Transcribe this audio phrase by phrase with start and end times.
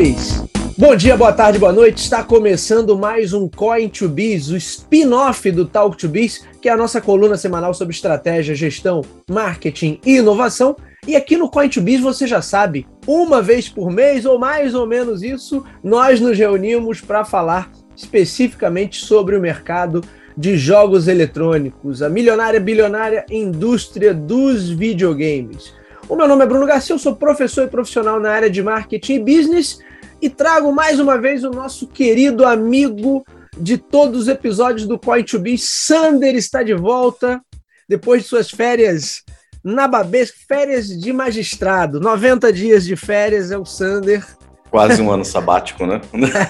[0.00, 0.42] senhores!
[0.78, 1.98] Bom dia, boa tarde, boa noite.
[1.98, 6.72] Está começando mais um Coin to Biz, o spin-off do Talk to Biz, que é
[6.72, 10.74] a nossa coluna semanal sobre estratégia, gestão, marketing e inovação.
[11.06, 14.74] E aqui no Coin to Biz, você já sabe, uma vez por mês ou mais
[14.74, 20.02] ou menos isso, nós nos reunimos para falar especificamente sobre o mercado
[20.34, 25.74] de jogos eletrônicos, a milionária bilionária indústria dos videogames.
[26.08, 29.14] O meu nome é Bruno Garcia, eu sou professor e profissional na área de marketing
[29.14, 29.80] e business
[30.20, 33.24] e trago mais uma vez o nosso querido amigo
[33.58, 37.40] de todos os episódios do Coin2B, Sander está de volta
[37.88, 39.22] depois de suas férias
[39.62, 44.24] na Babesca, férias de magistrado, 90 dias de férias é o Sander.
[44.70, 46.00] Quase um ano sabático, né?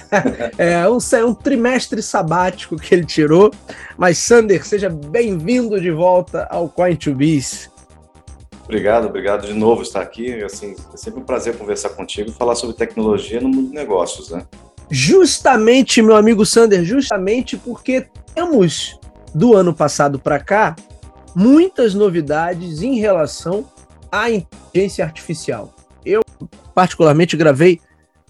[0.59, 3.51] é, um, um trimestre sabático que ele tirou.
[3.97, 7.71] Mas, Sander, seja bem-vindo de volta ao Coin2Biz.
[8.71, 10.45] Obrigado, obrigado de novo estar aqui.
[10.45, 14.31] Assim, é sempre um prazer conversar contigo e falar sobre tecnologia no mundo de negócios,
[14.31, 14.47] né?
[14.89, 18.97] Justamente, meu amigo Sander, justamente porque temos
[19.35, 20.77] do ano passado para cá
[21.35, 23.69] muitas novidades em relação
[24.11, 25.75] à inteligência artificial.
[26.05, 26.21] Eu
[26.73, 27.81] particularmente gravei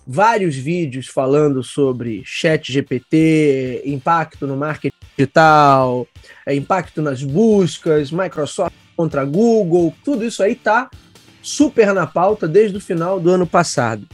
[0.06, 6.08] vários vídeos falando sobre chat GPT, impacto no marketing digital,
[6.46, 10.90] é, impacto nas buscas, Microsoft contra Google, tudo isso aí tá
[11.40, 14.06] super na pauta desde o final do ano passado.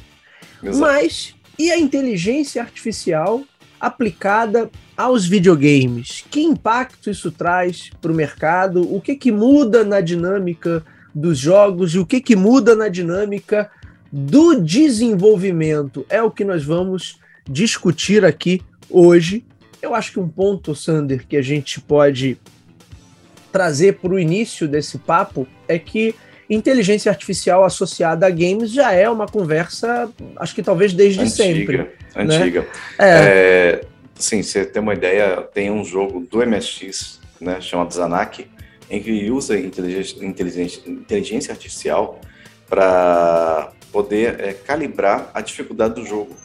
[0.63, 0.79] Exato.
[0.79, 3.43] Mas e a inteligência artificial
[3.81, 6.25] aplicada aos videogames?
[6.31, 8.95] Que impacto isso traz para o mercado?
[8.95, 13.69] O que, que muda na dinâmica dos jogos e o que, que muda na dinâmica
[14.13, 16.07] do desenvolvimento?
[16.09, 19.45] É o que nós vamos discutir aqui hoje.
[19.83, 22.39] Eu acho que um ponto, Sander, que a gente pode
[23.53, 26.15] trazer para o início desse papo é que
[26.49, 31.91] inteligência artificial associada a games já é uma conversa, acho que talvez desde antiga, sempre.
[32.15, 32.61] Antiga.
[32.61, 32.67] Né?
[32.99, 33.09] É.
[33.09, 33.81] é.
[34.15, 38.47] sim, você tem uma ideia, tem um jogo do MSX, né, chamado Zanak,
[38.89, 42.21] em que usa inteligência, inteligência, inteligência artificial
[42.69, 46.37] para poder é, calibrar a dificuldade do jogo.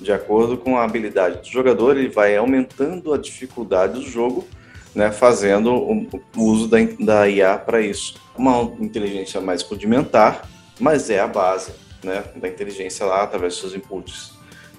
[0.00, 4.46] De acordo com a habilidade do jogador, ele vai aumentando a dificuldade do jogo
[4.94, 8.14] né, fazendo o, uso da, da IA para isso.
[8.36, 11.72] Uma inteligência mais rudimentar, mas é a base
[12.02, 14.32] né, da inteligência lá, através dos seus inputs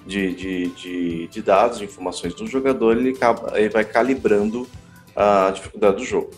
[0.06, 3.16] de, de, de, de dados, de informações do jogador, ele,
[3.54, 4.66] ele vai calibrando
[5.14, 6.30] a dificuldade do jogo.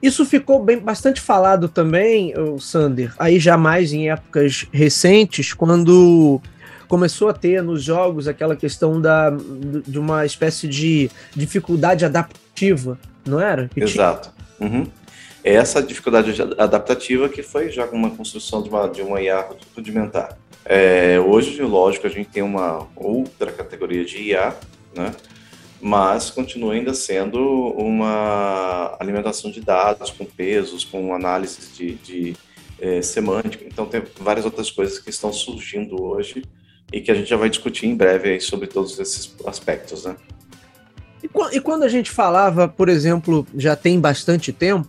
[0.00, 6.40] Isso ficou bem, bastante falado também, Sander, aí já mais em épocas recentes, quando
[6.88, 9.30] começou a ter nos jogos aquela questão da,
[9.86, 13.68] de uma espécie de dificuldade adaptativa não era?
[13.68, 14.32] Que Exato.
[14.58, 14.86] Uhum.
[15.44, 20.36] É essa dificuldade adaptativa que foi já uma construção de uma, de uma IA rudimentar.
[20.64, 24.54] É, hoje, lógico, a gente tem uma outra categoria de IA,
[24.94, 25.14] né?
[25.80, 32.36] mas continua ainda sendo uma alimentação de dados com pesos, com análise de, de
[32.80, 33.64] é, semântica.
[33.64, 36.42] Então, tem várias outras coisas que estão surgindo hoje
[36.92, 40.04] e que a gente já vai discutir em breve sobre todos esses aspectos.
[40.04, 40.16] Né?
[41.52, 44.88] E, quando a gente falava, por exemplo, já tem bastante tempo,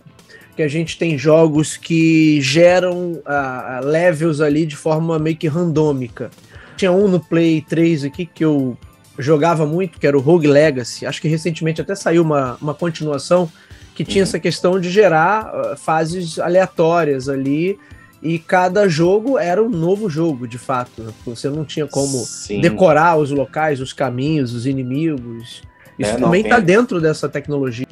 [0.56, 6.30] que a gente tem jogos que geram uh, levels ali de forma meio que randômica.
[6.76, 8.76] Tinha um no Play 3 aqui que eu
[9.18, 11.06] jogava muito, que era o Rogue Legacy.
[11.06, 13.50] Acho que recentemente até saiu uma, uma continuação
[13.94, 14.28] que tinha uhum.
[14.28, 17.78] essa questão de gerar uh, fases aleatórias ali.
[18.22, 21.02] E cada jogo era um novo jogo, de fato.
[21.02, 21.12] Né?
[21.24, 22.60] Você não tinha como Sim.
[22.60, 25.62] decorar os locais, os caminhos, os inimigos.
[25.98, 27.86] Isso é, também está dentro dessa tecnologia.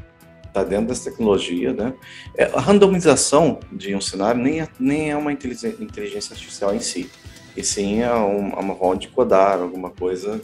[0.46, 1.94] Está dentro dessa tecnologia, né?
[2.36, 7.10] É, a randomização de um cenário nem é, nem é uma inteligência artificial em si,
[7.56, 10.40] e sim é um, uma forma de codar alguma coisa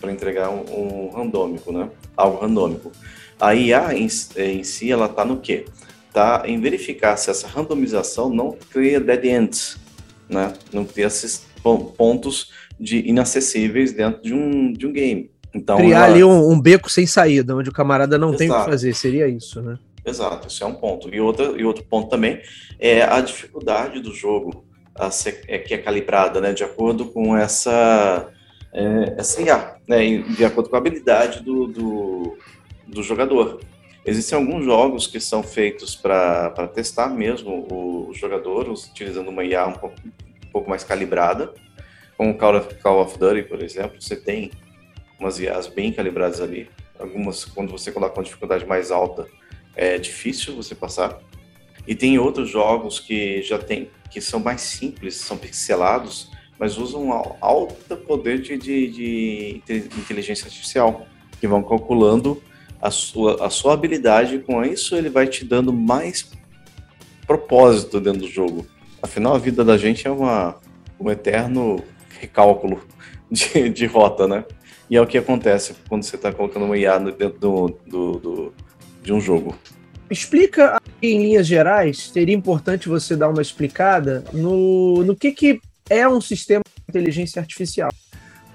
[0.00, 1.88] para entregar um, um, randômico, né?
[2.16, 2.92] Algo randômico.
[3.40, 5.64] A IA em, em si, ela está no quê?
[6.08, 9.78] Está em verificar se essa randomização não cria dead ends,
[10.28, 10.52] né?
[10.72, 11.46] Não cria esses
[11.96, 15.30] pontos de inacessíveis dentro de um, de um game.
[15.54, 16.06] Então, Criar ela...
[16.06, 18.38] ali um, um, beco sem saída, onde o camarada não Exato.
[18.38, 19.78] tem o que fazer, seria isso, né?
[20.04, 21.12] Exato, isso é um ponto.
[21.14, 22.40] E outro, e outro ponto também
[22.78, 24.64] é a dificuldade do jogo
[24.94, 28.28] a ser, é, que é calibrada, né, de acordo com essa,
[28.72, 32.38] é, essa IA, né, de acordo com a habilidade do, do,
[32.86, 33.60] do jogador.
[34.08, 39.74] Existem alguns jogos que são feitos para testar mesmo o, jogador, utilizando uma IA um
[39.74, 41.52] pouco, um pouco mais calibrada,
[42.16, 44.50] como Call of, Call of Duty, por exemplo, você tem
[45.20, 46.70] umas IAs bem calibradas ali.
[46.98, 49.28] Algumas, quando você coloca uma dificuldade mais alta,
[49.76, 51.20] é difícil você passar.
[51.86, 57.12] E tem outros jogos que já tem, que são mais simples, são pixelados, mas usam
[57.42, 58.88] alto poder de, de,
[59.58, 61.06] de inteligência artificial,
[61.38, 62.42] que vão calculando
[62.80, 64.38] a sua, a sua habilidade.
[64.38, 66.30] Com isso, ele vai te dando mais
[67.26, 68.66] propósito dentro do jogo.
[69.02, 70.56] Afinal, a vida da gente é uma,
[70.98, 71.82] um eterno
[72.20, 72.80] recálculo
[73.30, 74.44] de, de rota, né?
[74.90, 78.54] E é o que acontece quando você está colocando uma IA dentro do, do, do,
[79.02, 79.54] de um jogo.
[80.10, 85.60] Explica em linhas gerais, seria importante você dar uma explicada no, no que, que
[85.90, 87.90] é um sistema de inteligência artificial.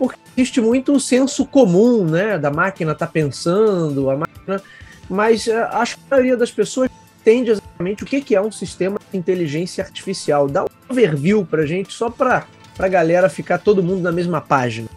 [0.03, 2.37] Porque existe muito o senso comum, né?
[2.37, 4.61] Da máquina tá pensando, a máquina.
[5.09, 6.89] Mas uh, acho que a maioria das pessoas
[7.21, 10.49] entende exatamente o que, que é um sistema de inteligência artificial.
[10.49, 12.45] Dá um overview pra gente, só para
[12.77, 14.89] a galera ficar todo mundo na mesma página.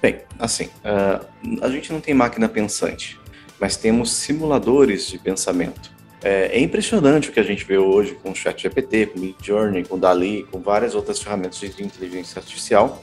[0.00, 1.26] Bem, assim, uh,
[1.60, 3.20] a gente não tem máquina pensante,
[3.60, 5.90] mas temos simuladores de pensamento.
[6.22, 9.84] É, é, impressionante o que a gente vê hoje com o ChatGPT, com o Midjourney,
[9.84, 13.00] com o Dali, com várias outras ferramentas de inteligência artificial,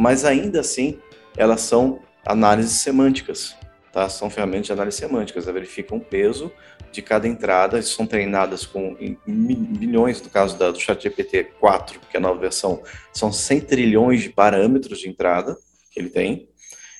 [0.00, 0.98] mas ainda assim
[1.36, 3.54] elas são análises semânticas,
[3.92, 4.08] tá?
[4.08, 6.50] São ferramentas de análise semânticas, elas verificam o peso
[6.90, 12.18] de cada entrada, são treinadas com milhões, no caso da, do ChatGPT 4, que é
[12.18, 12.82] a nova versão,
[13.12, 15.54] são 100 trilhões de parâmetros de entrada
[15.92, 16.48] que ele tem,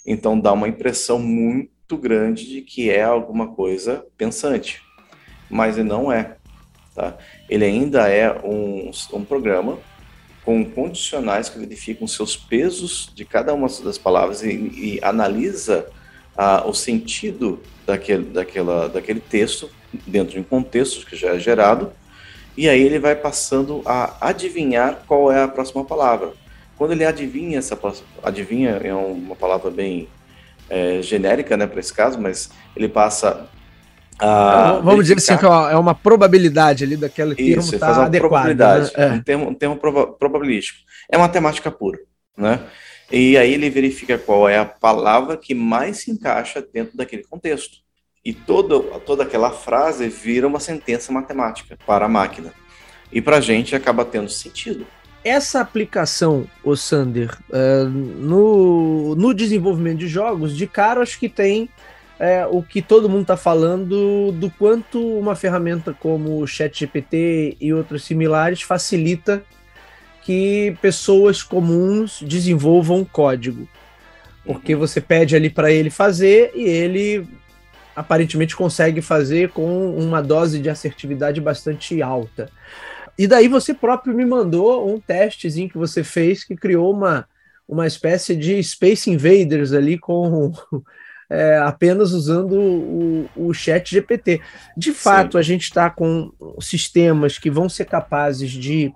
[0.07, 4.83] então dá uma impressão muito grande de que é alguma coisa pensante,
[5.49, 6.37] mas ele não é.
[6.95, 7.17] Tá?
[7.49, 9.79] Ele ainda é um, um programa
[10.45, 15.87] com condicionais que verificam seus pesos de cada uma das palavras e, e analisa
[16.37, 19.71] ah, o sentido daquele, daquela, daquele texto
[20.07, 21.93] dentro de um contexto que já é gerado,
[22.57, 26.33] e aí ele vai passando a adivinhar qual é a próxima palavra.
[26.77, 27.79] Quando ele adivinha essa
[28.23, 30.09] adivinha é uma palavra bem
[30.69, 33.49] é, genérica, né, para esse caso, mas ele passa
[34.21, 38.93] a vamos dizer assim que é uma probabilidade ali daquele termo Isso, tá adequado, probabilidade,
[38.97, 39.07] né?
[39.07, 39.13] é.
[39.13, 39.77] um termo, um termo
[40.19, 40.81] probabilístico.
[41.11, 41.99] É matemática pura,
[42.37, 42.61] né?
[43.11, 47.79] E aí ele verifica qual é a palavra que mais se encaixa dentro daquele contexto
[48.25, 52.53] e toda, toda aquela frase vira uma sentença matemática para a máquina.
[53.11, 54.87] E para a gente acaba tendo sentido.
[55.25, 61.69] Essa aplicação, o Sander, uh, no, no desenvolvimento de jogos, de cara acho que tem
[62.21, 67.73] é, o que todo mundo está falando do quanto uma ferramenta como o ChatGPT e
[67.73, 69.43] outras similares facilita
[70.23, 73.67] que pessoas comuns desenvolvam código.
[74.45, 74.81] Porque uhum.
[74.81, 77.27] você pede ali para ele fazer e ele
[77.97, 82.51] aparentemente consegue fazer com uma dose de assertividade bastante alta.
[83.19, 87.27] E daí você próprio me mandou um testezinho que você fez que criou uma,
[87.67, 90.53] uma espécie de Space Invaders ali com
[91.31, 94.41] é, apenas usando o, o chat GPT.
[94.77, 95.39] De fato, Sim.
[95.39, 98.93] a gente está com sistemas que vão ser capazes de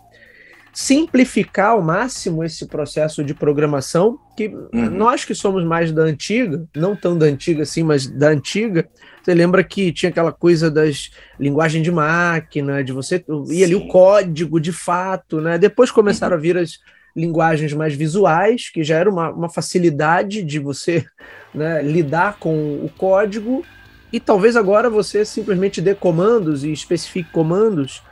[0.72, 4.90] simplificar ao máximo esse processo de programação, que uhum.
[4.90, 8.88] nós que somos mais da antiga, não tão da antiga assim, mas da antiga,
[9.22, 13.86] você lembra que tinha aquela coisa das linguagem de máquina, de você ir ali o
[13.86, 15.56] código de fato, né?
[15.56, 16.40] Depois começaram uhum.
[16.40, 16.80] a vir as
[17.14, 21.04] linguagens mais visuais, que já era uma, uma facilidade de você
[21.54, 23.64] né, lidar com o código,
[24.12, 28.02] e talvez agora você simplesmente dê comandos e especifique comandos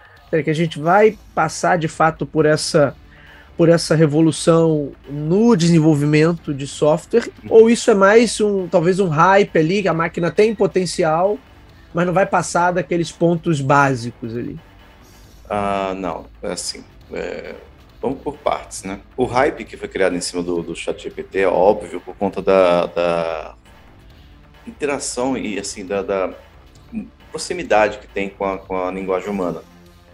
[0.43, 2.97] que a gente vai passar de fato por essa
[3.55, 7.29] por essa revolução no desenvolvimento de software.
[7.51, 11.39] Ou isso é mais um talvez um hype ali que a máquina tem potencial
[11.93, 14.59] mas não vai passar daqueles pontos básicos ali?
[15.51, 16.25] Ah não.
[16.43, 16.83] É assim
[17.13, 17.55] é,
[18.03, 21.41] vamos por partes né o hype que foi criado em cima do, do chat GPT
[21.41, 23.55] é óbvio por conta da, da
[24.67, 26.35] interação e assim da, da
[27.31, 29.63] proximidade que tem com a, com a linguagem humana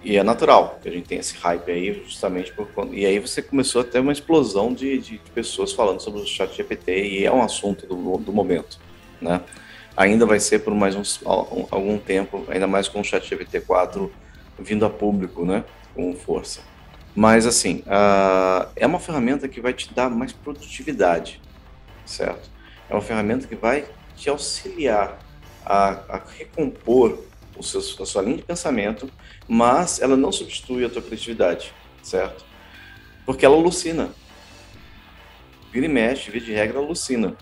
[0.02, 3.42] e é natural que a gente tenha esse hype aí, justamente por E aí você
[3.42, 7.32] começou a ter uma explosão de, de pessoas falando sobre o chat GPT e é
[7.32, 8.78] um assunto do, do momento,
[9.20, 9.40] né?
[9.96, 14.10] Ainda vai ser por mais uns, algum tempo, ainda mais com o chat GPT 4
[14.60, 15.64] vindo a público, né?
[15.94, 16.60] Com força.
[17.14, 21.40] Mas, assim, uh, é uma ferramenta que vai te dar mais produtividade,
[22.06, 22.50] certo?
[22.88, 23.86] É uma ferramenta que vai
[24.16, 25.18] te auxiliar
[25.64, 27.24] a, a recompor
[27.56, 29.10] o seu, a sua linha de pensamento,
[29.46, 31.72] mas ela não substitui a tua criatividade,
[32.02, 32.44] certo?
[33.26, 34.10] Porque ela alucina.
[35.72, 37.36] Vira e mexe, vira de regra, alucina.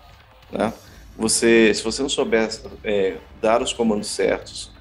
[0.51, 0.73] Né?
[1.17, 2.49] Você, se você não souber
[2.83, 4.71] é, dar os comandos certos,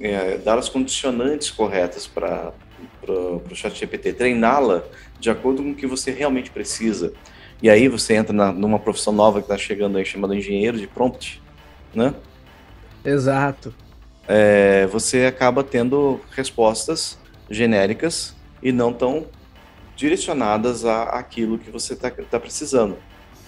[0.00, 2.52] é, dar as condicionantes corretas para
[3.12, 4.84] o chat GPT, treiná-la
[5.18, 7.12] de acordo com o que você realmente precisa.
[7.62, 10.86] E aí você entra na, numa profissão nova que está chegando aí, chamada engenheiro de
[10.86, 11.42] prompt,
[11.94, 12.14] né?
[13.04, 13.74] Exato
[14.28, 17.18] é, você acaba tendo respostas
[17.50, 19.26] genéricas e não tão
[19.96, 22.98] direcionadas a aquilo que você está tá precisando.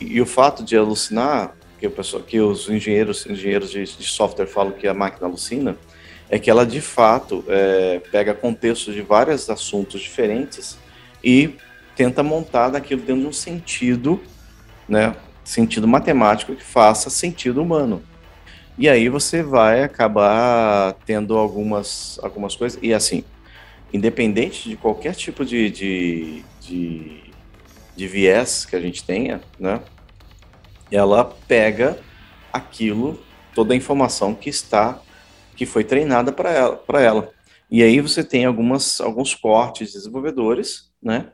[0.01, 4.05] E, e, o fato de alucinar, que, o pessoal, que os engenheiros, engenheiros de, de,
[4.05, 5.77] software falam que a máquina alucina,
[6.31, 10.79] é que ela de fato é, pega contextos de vários assuntos diferentes
[11.23, 11.57] e
[11.97, 14.21] tenta montar daquilo dentro de um sentido,
[14.89, 18.03] né, sentido matemático que faça sentido humano.
[18.79, 22.79] E aí você vai acabar tendo algumas, algumas coisas.
[22.81, 23.25] E assim,
[23.93, 27.21] independente de qualquer tipo de, de, de,
[27.97, 29.81] de viés que a gente tenha, né?
[30.91, 31.99] Ela pega
[32.53, 33.21] aquilo,
[33.55, 35.01] toda a informação que está,
[35.61, 37.31] que foi treinada para ela, ela.
[37.71, 41.29] E aí você tem algumas, alguns cortes desenvolvedores, né?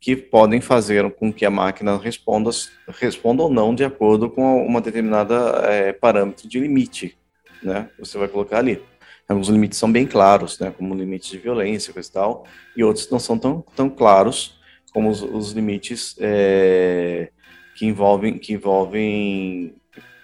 [0.00, 2.48] Que podem fazer com que a máquina responda,
[2.88, 7.18] responda ou não de acordo com uma determinada é, parâmetro de limite,
[7.62, 7.90] né?
[7.98, 8.82] Você vai colocar ali.
[9.28, 13.10] Alguns limites são bem claros, né, como limites de violência, coisa e tal, e outros
[13.10, 14.58] não são tão, tão claros
[14.90, 17.28] como os, os limites é,
[17.74, 19.74] que envolvem, que envolvem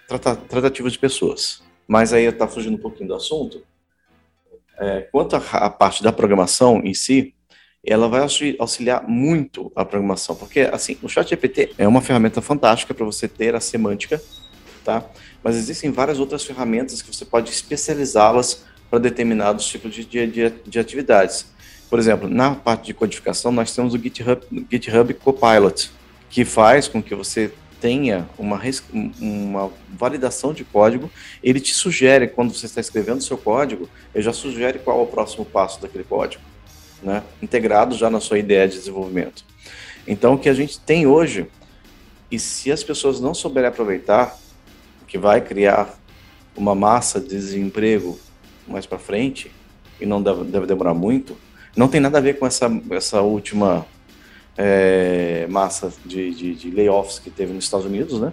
[0.07, 1.61] trata, tratativas de pessoas.
[1.93, 3.61] Mas aí está fugindo um pouquinho do assunto.
[4.79, 7.35] É, quanto à parte da programação em si,
[7.85, 8.19] ela vai
[8.57, 13.53] auxiliar muito a programação, porque assim, o ChatGPT é uma ferramenta fantástica para você ter
[13.53, 14.19] a semântica,
[14.83, 15.05] tá?
[15.43, 20.79] Mas existem várias outras ferramentas que você pode especializá-las para determinados tipos de, de, de,
[20.79, 21.45] atividades.
[21.91, 25.91] Por exemplo, na parte de codificação, nós temos o GitHub, GitHub Copilot,
[26.27, 28.61] que faz com que você tenha uma,
[29.19, 31.11] uma validação de código,
[31.43, 35.05] ele te sugere, quando você está escrevendo seu código, ele já sugere qual é o
[35.05, 36.41] próximo passo daquele código,
[37.03, 37.21] né?
[37.41, 39.43] integrado já na sua ideia de desenvolvimento.
[40.07, 41.45] Então, o que a gente tem hoje,
[42.31, 44.39] e se as pessoas não souberem aproveitar,
[45.05, 45.93] que vai criar
[46.55, 48.17] uma massa de desemprego
[48.65, 49.51] mais para frente,
[49.99, 51.35] e não deve, demorar muito,
[51.75, 53.85] não tem nada a ver com essa, essa última
[54.57, 58.31] é, massa de, de, de, layoffs que teve nos Estados Unidos, né?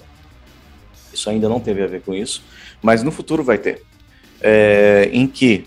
[1.13, 2.43] Isso ainda não teve a ver com isso,
[2.83, 3.83] mas no futuro vai ter.
[4.41, 5.67] É, em que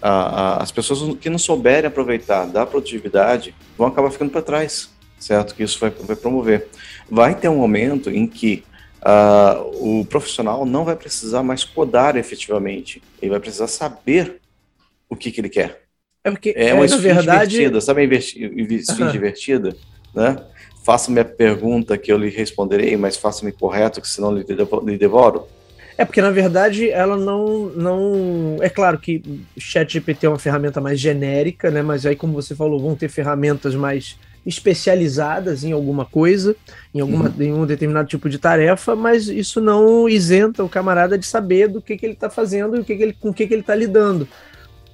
[0.00, 4.90] a, a, as pessoas que não souberem aproveitar da produtividade vão acabar ficando para trás,
[5.18, 5.54] certo?
[5.54, 6.68] Que isso vai, vai promover.
[7.10, 8.64] Vai ter um momento em que
[9.80, 13.02] o profissional não vai precisar mais codar efetivamente.
[13.20, 14.40] Ele vai precisar saber
[15.08, 15.81] o que, que ele quer.
[16.24, 17.50] É porque, é uma é, verdade...
[17.50, 19.10] divertida, sabe a esfinge uhum.
[19.10, 19.76] divertida?
[20.14, 20.36] Né?
[20.84, 25.46] Faça-me a pergunta que eu lhe responderei, mas faça-me correto, que senão lhe devoro.
[25.96, 27.66] É porque, na verdade, ela não.
[27.70, 29.22] não É claro que
[29.56, 31.82] o ChatGPT é uma ferramenta mais genérica, né?
[31.82, 36.56] Mas aí, como você falou, vão ter ferramentas mais especializadas em alguma coisa,
[36.92, 37.42] em, alguma, uhum.
[37.42, 41.80] em um determinado tipo de tarefa, mas isso não isenta o camarada de saber do
[41.80, 43.60] que, que ele está fazendo e o que que ele, com o que, que ele
[43.60, 44.26] está lidando.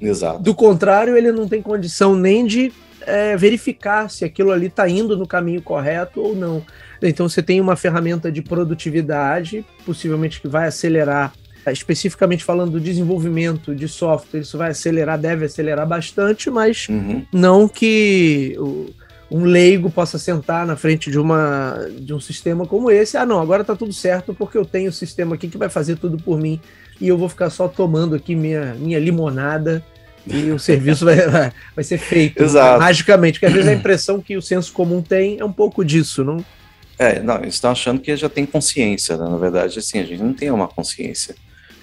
[0.00, 0.42] Exato.
[0.42, 5.16] Do contrário, ele não tem condição nem de é, verificar se aquilo ali está indo
[5.16, 6.64] no caminho correto ou não.
[7.02, 11.32] Então você tem uma ferramenta de produtividade, possivelmente que vai acelerar,
[11.72, 17.24] especificamente falando do desenvolvimento de software, isso vai acelerar, deve acelerar bastante, mas uhum.
[17.32, 18.90] não que o,
[19.30, 23.16] um leigo possa sentar na frente de, uma, de um sistema como esse.
[23.16, 25.68] Ah, não, agora está tudo certo porque eu tenho o um sistema aqui que vai
[25.68, 26.60] fazer tudo por mim
[27.00, 29.84] e eu vou ficar só tomando aqui minha, minha limonada
[30.26, 31.16] e o serviço vai,
[31.74, 32.80] vai ser feito Exato.
[32.80, 33.34] magicamente.
[33.34, 36.44] Porque às vezes a impressão que o senso comum tem é um pouco disso, não?
[36.98, 39.28] É, não, eles estão achando que já tem consciência, né?
[39.28, 41.36] Na verdade, assim, a gente não tem uma consciência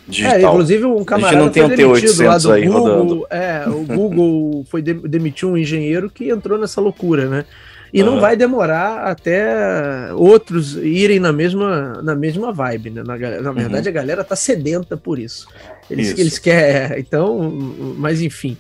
[0.08, 0.40] digital.
[0.40, 3.28] É, inclusive um camarada a gente não tem um T800 aí Google, rodando.
[3.30, 7.46] É, o Google foi de, demitiu um engenheiro que entrou nessa loucura, né?
[7.94, 8.12] E uhum.
[8.12, 13.04] não vai demorar até outros irem na mesma, na mesma vibe, né?
[13.04, 13.92] Na, na verdade, uhum.
[13.92, 15.48] a galera tá sedenta por isso.
[15.90, 16.20] Eles, isso.
[16.20, 17.00] eles querem.
[17.00, 17.50] Então,
[17.98, 18.58] mas enfim.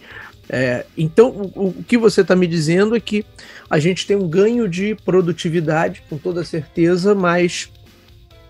[0.47, 3.25] É, então, o, o, que você está me dizendo é que
[3.69, 7.69] a gente tem um ganho de produtividade, com toda certeza, mas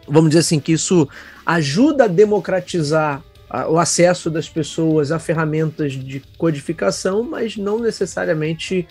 [0.07, 1.07] vamos dizer assim, que isso
[1.45, 3.23] ajuda a democratizar
[3.69, 8.87] o acesso das pessoas a ferramentas de codificação, mas não necessariamente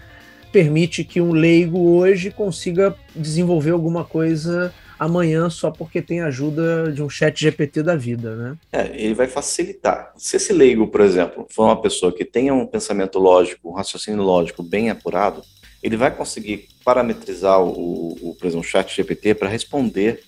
[0.52, 7.02] permite que um leigo hoje consiga desenvolver alguma coisa amanhã só porque tem ajuda de
[7.02, 8.56] um chat GPT da vida, né?
[8.73, 10.12] É, ele vai facilitar.
[10.16, 14.23] Se esse leigo, por exemplo, for uma pessoa que tenha um pensamento lógico, um raciocínio
[14.23, 15.42] lógico bem apurado,
[15.82, 20.23] ele vai conseguir parametrizar o, o por exemplo, o chat GPT para responder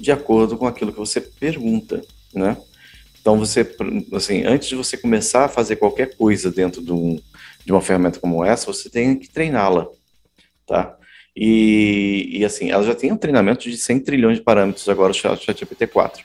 [0.00, 2.02] de acordo com aquilo que você pergunta,
[2.34, 2.56] né?
[3.20, 3.66] Então você,
[4.14, 7.20] assim, antes de você começar a fazer qualquer coisa dentro de, um,
[7.64, 9.86] de uma ferramenta como essa, você tem que treiná-la,
[10.66, 10.96] tá?
[11.36, 15.14] E, e, assim, ela já tem um treinamento de 100 trilhões de parâmetros agora, o
[15.14, 16.24] ChatGPT 4.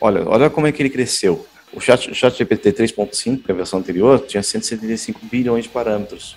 [0.00, 1.46] Olha, olha como é que ele cresceu.
[1.72, 6.36] O ChatGPT 3.5, que é a versão anterior, tinha 175 bilhões de parâmetros.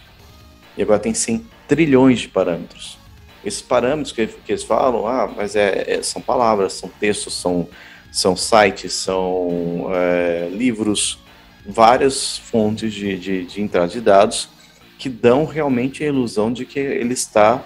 [0.77, 2.97] E agora tem 100 trilhões de parâmetros.
[3.43, 7.67] Esses parâmetros que, que eles falam, ah, mas é, é, são palavras, são textos, são,
[8.11, 11.19] são sites, são é, livros,
[11.65, 14.49] várias fontes de, de, de entrada de dados
[14.97, 17.65] que dão realmente a ilusão de que ele está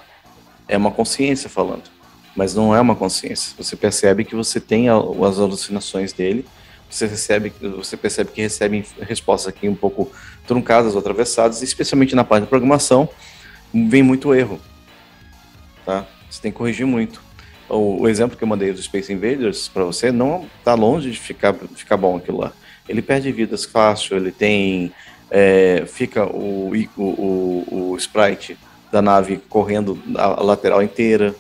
[0.68, 1.84] é uma consciência falando,
[2.36, 3.54] mas não é uma consciência.
[3.58, 6.46] Você percebe que você tem as alucinações dele,
[6.90, 10.12] você recebe, você percebe que recebe respostas aqui um pouco
[10.48, 13.08] truncadas ou atravessadas, especialmente na parte da programação,
[13.74, 14.60] vem muito erro,
[15.88, 16.06] tá?
[16.30, 17.22] Você tem que corrigir muito.
[17.70, 21.18] O, o exemplo que eu mandei do Space Invaders para você não está longe de
[21.18, 22.52] ficar, ficar bom aquilo lá.
[22.88, 24.92] Ele perde vidas fácil, ele tem
[25.32, 28.58] é, fica o, o, o, o, sprite
[28.92, 31.34] da nave correndo a, lateral inteira.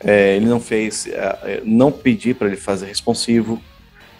[0.00, 3.62] É, ele não fez, é, é não pedi para ele fazer responsivo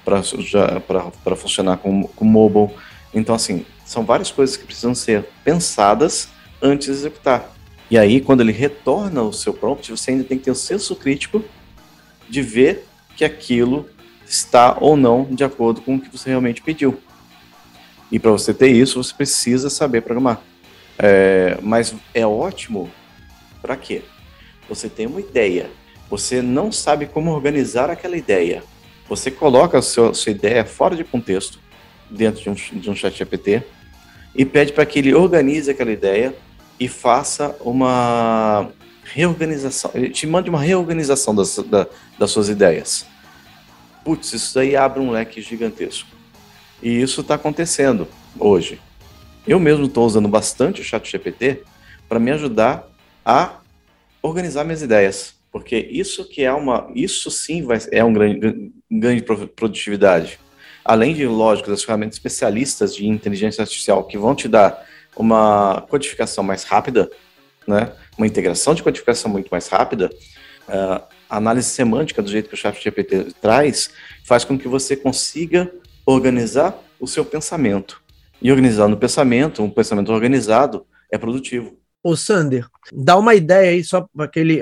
[0.05, 2.71] para funcionar com, com mobile.
[3.15, 6.29] Então, assim, são várias coisas que precisam ser pensadas
[6.61, 7.53] antes de executar.
[7.93, 10.97] E aí, quando ele retorna o seu prompt, você ainda tem que ter o senso
[10.97, 11.45] crítico
[12.27, 13.87] de ver que aquilo
[14.25, 16.99] está ou não de acordo com o que você realmente pediu.
[18.11, 20.41] E para você ter isso, você precisa saber programar.
[20.99, 22.91] É, mas é ótimo
[23.61, 24.01] para quê?
[24.71, 25.69] Você tem uma ideia,
[26.09, 28.63] você não sabe como organizar aquela ideia.
[29.07, 31.61] Você coloca a sua, sua ideia fora de contexto,
[32.09, 33.63] dentro de um, de um chat GPT,
[34.35, 36.35] e pede para que ele organize aquela ideia
[36.79, 38.69] e faça uma
[39.05, 39.91] reorganização.
[39.95, 41.87] Ele te manda uma reorganização das, da,
[42.19, 43.07] das suas ideias.
[44.05, 46.09] Putz, isso daí abre um leque gigantesco.
[46.83, 48.09] E isso está acontecendo
[48.39, 48.81] hoje.
[49.47, 51.63] Eu mesmo estou usando bastante o Chat GPT
[52.09, 52.89] para me ajudar
[53.25, 53.59] a
[54.21, 59.21] organizar minhas ideias, porque isso que é uma, isso sim vai, é um grande ganho
[59.21, 60.39] de produtividade.
[60.85, 64.85] Além de, lógico, das ferramentas especialistas de inteligência artificial que vão te dar
[65.17, 67.11] uma codificação mais rápida,
[67.67, 67.93] né?
[68.17, 70.11] uma integração de codificação muito mais rápida,
[70.69, 73.91] uh, a análise semântica do jeito que o Chat GPT traz
[74.25, 75.73] faz com que você consiga
[76.05, 78.03] organizar o seu pensamento.
[78.41, 81.79] E organizando o pensamento, um pensamento organizado, é produtivo.
[82.03, 84.61] Ô Sander, dá uma ideia aí só para aquele,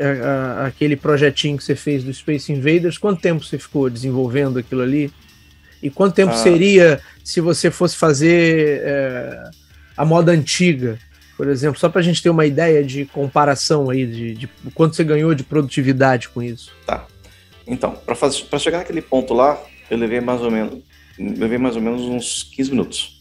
[0.66, 5.10] aquele projetinho que você fez do Space Invaders, quanto tempo você ficou desenvolvendo aquilo ali?
[5.82, 6.36] E quanto tempo ah.
[6.36, 9.50] seria se você fosse fazer é,
[10.00, 10.98] a moda antiga,
[11.36, 14.96] por exemplo, só para a gente ter uma ideia de comparação aí, de, de quanto
[14.96, 16.72] você ganhou de produtividade com isso?
[16.86, 17.06] Tá.
[17.66, 20.78] Então, para chegar naquele ponto lá, eu levei mais ou menos
[21.18, 23.20] levei mais ou menos uns 15 minutos.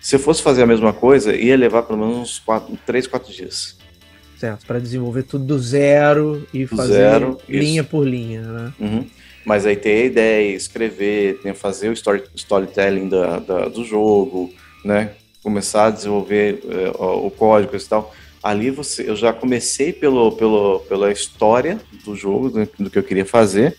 [0.00, 3.32] Se eu fosse fazer a mesma coisa, ia levar pelo menos uns 4, 3, 4
[3.32, 3.76] dias.
[4.38, 7.90] Certo, para desenvolver tudo do zero e do fazer zero, linha isso.
[7.90, 8.72] por linha, né?
[8.78, 9.06] Uhum.
[9.44, 14.54] Mas aí ter a ideia, escrever, tem fazer o story, storytelling da, da, do jogo,
[14.84, 15.10] né?
[15.44, 18.12] Começar a desenvolver é, o código e tal.
[18.42, 23.02] Ali você, eu já comecei pelo, pelo, pela história do jogo, do, do que eu
[23.02, 23.76] queria fazer.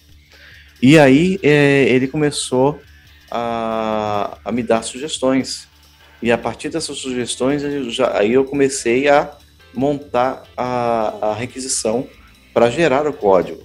[0.81, 2.79] E aí é, ele começou
[3.31, 5.67] a, a me dar sugestões.
[6.21, 9.35] E a partir dessas sugestões, eu já, aí eu comecei a
[9.73, 12.07] montar a, a requisição
[12.53, 13.61] para gerar o código.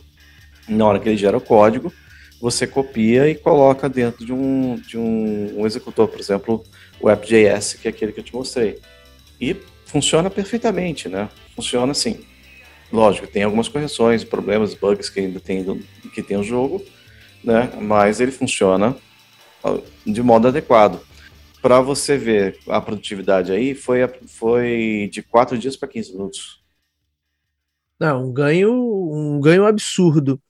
[0.69, 1.93] Na hora que ele gera o código,
[2.41, 6.65] você copia e coloca dentro de um, de um, um executor, por exemplo,
[7.01, 8.79] o app.js, que é aquele que eu te mostrei.
[9.41, 11.29] E funciona perfeitamente, né?
[11.55, 12.25] Funciona assim.
[12.93, 15.65] Lógico, tem algumas correções, problemas, bugs que ainda tem,
[16.13, 16.85] que tem o jogo,
[17.43, 17.71] né?
[17.81, 18.97] Mas ele funciona
[20.05, 21.01] de modo adequado.
[21.63, 26.61] Para você ver a produtividade aí, foi, foi de 4 dias para 15 minutos.
[27.99, 30.41] Não, um ganho, um ganho absurdo.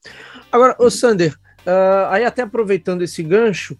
[0.49, 1.33] Agora, ô Sander,
[1.65, 3.77] uh, aí até aproveitando esse gancho,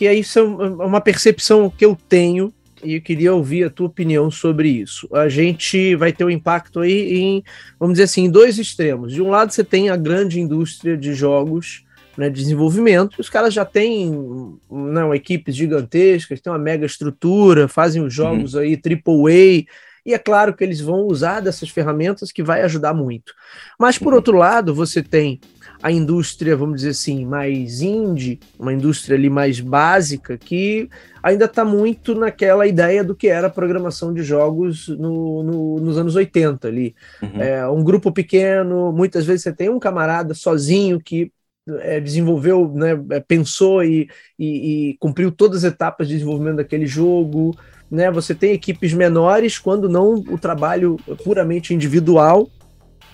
[0.00, 2.50] que aí isso é uma percepção que eu tenho
[2.82, 5.06] e eu queria ouvir a tua opinião sobre isso.
[5.12, 7.44] A gente vai ter um impacto aí em,
[7.78, 9.12] vamos dizer assim, em dois extremos.
[9.12, 11.84] De um lado, você tem a grande indústria de jogos
[12.16, 13.18] né, desenvolvimento.
[13.18, 18.60] Os caras já têm não, equipes gigantescas, têm uma mega estrutura, fazem os jogos uhum.
[18.60, 19.66] aí AAA,
[20.06, 23.34] e é claro que eles vão usar dessas ferramentas que vai ajudar muito.
[23.78, 24.16] Mas por uhum.
[24.16, 25.38] outro lado, você tem
[25.82, 30.88] a indústria, vamos dizer assim, mais indie, uma indústria ali mais básica, que
[31.22, 35.96] ainda está muito naquela ideia do que era a programação de jogos no, no, nos
[35.96, 36.94] anos 80 ali.
[37.22, 37.40] Uhum.
[37.40, 41.32] É, um grupo pequeno, muitas vezes você tem um camarada sozinho que
[41.80, 46.86] é, desenvolveu, né, é, pensou e, e, e, cumpriu todas as etapas de desenvolvimento daquele
[46.86, 47.56] jogo.
[47.90, 48.10] Né?
[48.10, 52.48] Você tem equipes menores, quando não o trabalho puramente individual.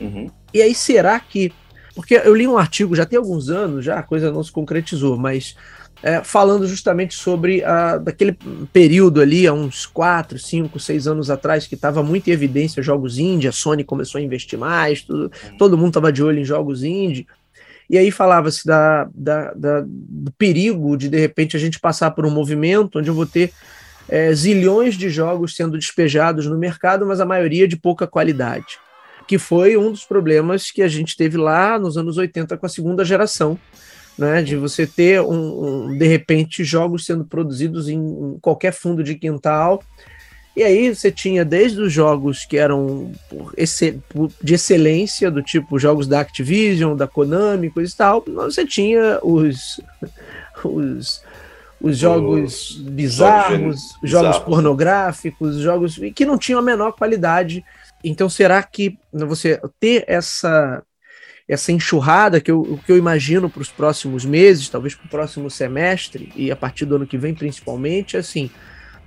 [0.00, 0.30] Uhum.
[0.52, 1.52] E aí, será que
[1.96, 5.16] porque eu li um artigo já tem alguns anos, já a coisa não se concretizou,
[5.16, 5.56] mas
[6.02, 8.36] é, falando justamente sobre a, daquele
[8.70, 13.18] período ali, há uns 4, 5, 6 anos atrás, que estava muito em evidência jogos
[13.18, 16.84] indie, a Sony começou a investir mais, tudo, todo mundo estava de olho em jogos
[16.84, 17.26] indie.
[17.88, 22.26] E aí falava-se da, da, da, do perigo de, de repente, a gente passar por
[22.26, 23.52] um movimento onde eu vou ter
[24.06, 28.78] é, zilhões de jogos sendo despejados no mercado, mas a maioria de pouca qualidade.
[29.26, 32.68] Que foi um dos problemas que a gente teve lá nos anos 80 com a
[32.68, 33.58] segunda geração,
[34.16, 39.14] né, de você ter um, um, de repente jogos sendo produzidos em, qualquer fundo de
[39.14, 39.82] quintal.
[40.56, 43.12] E aí você tinha desde os jogos que eram
[44.42, 49.78] de excelência, do tipo jogos da Activision, da Konami, coisa e tal, você tinha os,
[50.64, 51.22] os,
[51.78, 54.38] os jogos os bizarros, jogos, jogos bizarros.
[54.38, 57.62] pornográficos, jogos que não tinham a menor qualidade.
[58.04, 60.82] Então será que você ter essa
[61.48, 65.48] essa enxurrada que eu, que eu imagino para os próximos meses, talvez para o próximo
[65.48, 68.50] semestre e a partir do ano que vem principalmente, assim,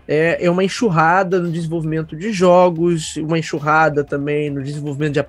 [0.08, 5.20] é, é uma enxurrada no desenvolvimento de jogos, uma enxurrada também no desenvolvimento de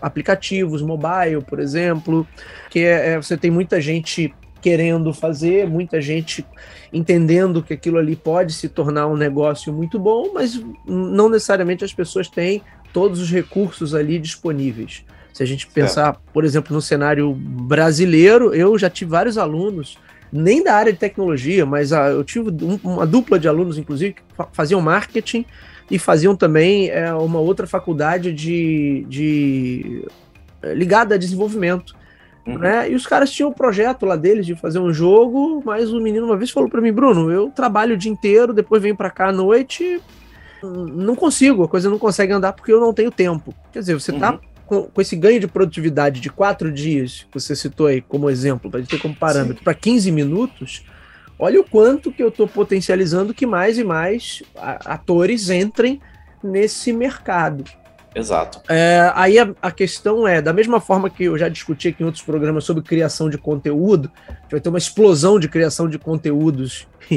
[0.00, 2.26] aplicativos, mobile, por exemplo,
[2.68, 6.44] que é, é, você tem muita gente querendo fazer, muita gente
[6.92, 11.92] entendendo que aquilo ali pode se tornar um negócio muito bom, mas não necessariamente as
[11.92, 12.62] pessoas têm
[12.96, 15.04] todos os recursos ali disponíveis.
[15.30, 16.32] Se a gente pensar, é.
[16.32, 19.98] por exemplo, no cenário brasileiro, eu já tive vários alunos,
[20.32, 24.14] nem da área de tecnologia, mas a, eu tive um, uma dupla de alunos, inclusive,
[24.14, 25.44] que faziam marketing
[25.90, 30.02] e faziam também é, uma outra faculdade de, de
[30.62, 31.94] é, ligada a desenvolvimento.
[32.46, 32.56] Uhum.
[32.56, 32.90] Né?
[32.90, 36.24] E os caras tinham um projeto lá deles de fazer um jogo, mas o menino
[36.24, 39.28] uma vez falou para mim, Bruno, eu trabalho o dia inteiro, depois venho para cá
[39.28, 40.00] à noite,
[40.62, 43.54] não consigo, a coisa não consegue andar porque eu não tenho tempo.
[43.72, 47.40] Quer dizer, você está uhum com, com, esse ganho de produtividade de quatro dias, que
[47.40, 50.84] você citou aí como exemplo, para gente ter como parâmetro, para 15 minutos,
[51.38, 56.00] olha o quanto que eu estou potencializando que mais e mais atores entrem
[56.42, 57.64] nesse mercado.
[58.16, 58.62] Exato.
[58.66, 62.06] É, aí a, a, questão é, da mesma forma que eu já discuti aqui em
[62.06, 64.10] outros programas sobre criação de conteúdo,
[64.50, 66.88] vai ter uma explosão de criação de conteúdos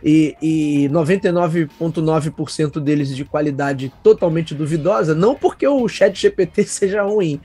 [0.00, 7.40] e, e 99,9% deles de qualidade totalmente duvidosa, não porque o chat GPT seja ruim,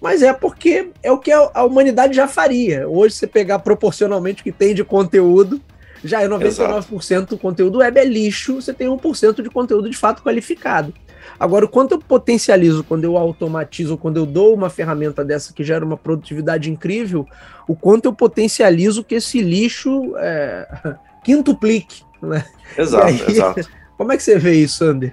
[0.00, 2.88] mas é porque é o que a humanidade já faria.
[2.88, 5.60] Hoje, você pegar proporcionalmente o que tem de conteúdo,
[6.02, 10.24] já é 99% do conteúdo web é lixo, você tem 1% de conteúdo de fato
[10.24, 10.92] qualificado.
[11.38, 15.64] Agora, o quanto eu potencializo quando eu automatizo, quando eu dou uma ferramenta dessa que
[15.64, 17.26] gera uma produtividade incrível,
[17.66, 20.68] o quanto eu potencializo que esse lixo é,
[21.24, 22.02] quintuplique.
[22.22, 22.44] Né?
[22.76, 23.68] Exato, aí, exato.
[23.96, 25.12] Como é que você vê isso, Ander?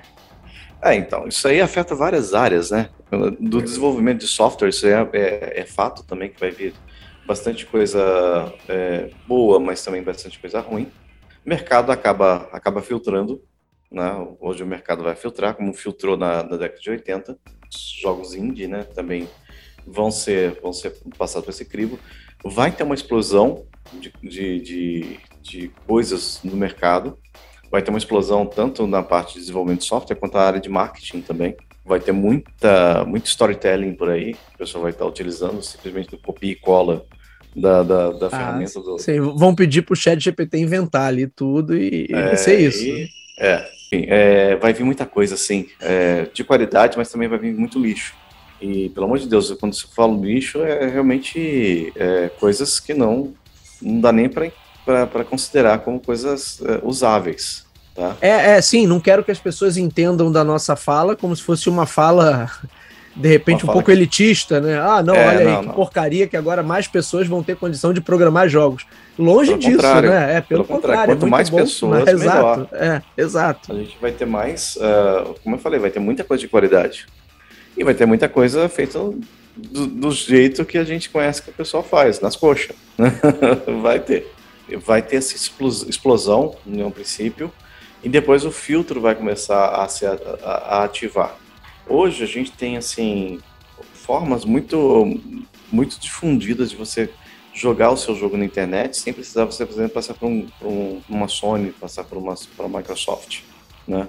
[0.82, 2.89] É, então, isso aí afeta várias áreas, né?
[3.39, 6.73] Do desenvolvimento de software, isso é, é, é fato também que vai vir
[7.25, 10.91] bastante coisa é, boa, mas também bastante coisa ruim.
[11.43, 13.41] O mercado acaba, acaba filtrando
[13.95, 14.12] né?
[14.41, 17.38] Hoje o mercado vai filtrar, como filtrou na, na década de 80.
[17.73, 18.84] Os jogos indie, né?
[18.84, 19.27] Também
[19.88, 21.97] vão ser, vão ser passados por esse crivo.
[22.43, 27.17] Vai ter uma explosão de, de, de, de coisas no mercado.
[27.71, 30.69] Vai ter uma explosão tanto na parte de desenvolvimento de software quanto na área de
[30.69, 31.55] marketing também.
[31.86, 34.36] Vai ter muita, muito storytelling por aí.
[34.53, 37.05] O pessoal vai estar utilizando simplesmente do copia e cola
[37.55, 38.99] da, da, da ah, ferramenta do.
[38.99, 42.84] Sim, vão pedir para o chat GPT inventar ali tudo e, é, vai ser isso.
[42.84, 47.54] E, é, é, vai vir muita coisa assim, é, de qualidade, mas também vai vir
[47.54, 48.13] muito lixo.
[48.62, 53.34] E, pelo amor de Deus, quando se fala lixo, é realmente é, coisas que não,
[53.82, 57.65] não dá nem para considerar como coisas é, usáveis.
[57.93, 58.17] Tá?
[58.21, 61.69] É, é, sim, não quero que as pessoas entendam da nossa fala como se fosse
[61.69, 62.50] uma fala
[63.15, 63.91] de repente um pouco que...
[63.91, 64.78] elitista, né?
[64.78, 65.73] Ah, não, é, olha não, aí, que não.
[65.73, 68.86] porcaria que agora mais pessoas vão ter condição de programar jogos.
[69.17, 70.38] Longe pelo disso, né?
[70.38, 71.15] É, pelo, pelo contrário.
[71.15, 73.71] Quanto é mais bom, pessoas, mas, Exato, é, exato.
[73.71, 77.06] A gente vai ter mais, uh, como eu falei, vai ter muita coisa de qualidade.
[77.78, 78.99] E vai ter muita coisa feita
[79.56, 82.75] do, do jeito que a gente conhece que o pessoal faz, nas coxas.
[83.82, 84.30] vai ter.
[84.84, 87.51] Vai ter essa explosão, no princípio,
[88.04, 91.38] e depois o filtro vai começar a se a, a ativar
[91.88, 93.39] Hoje a gente tem assim
[93.93, 95.19] formas muito
[95.71, 97.10] muito difundidas de você
[97.54, 100.67] jogar o seu jogo na internet sem precisar você, por exemplo, passar por, um, por
[100.67, 102.36] um, uma Sony, passar por uma,
[102.67, 103.41] Microsoft,
[103.88, 104.08] né?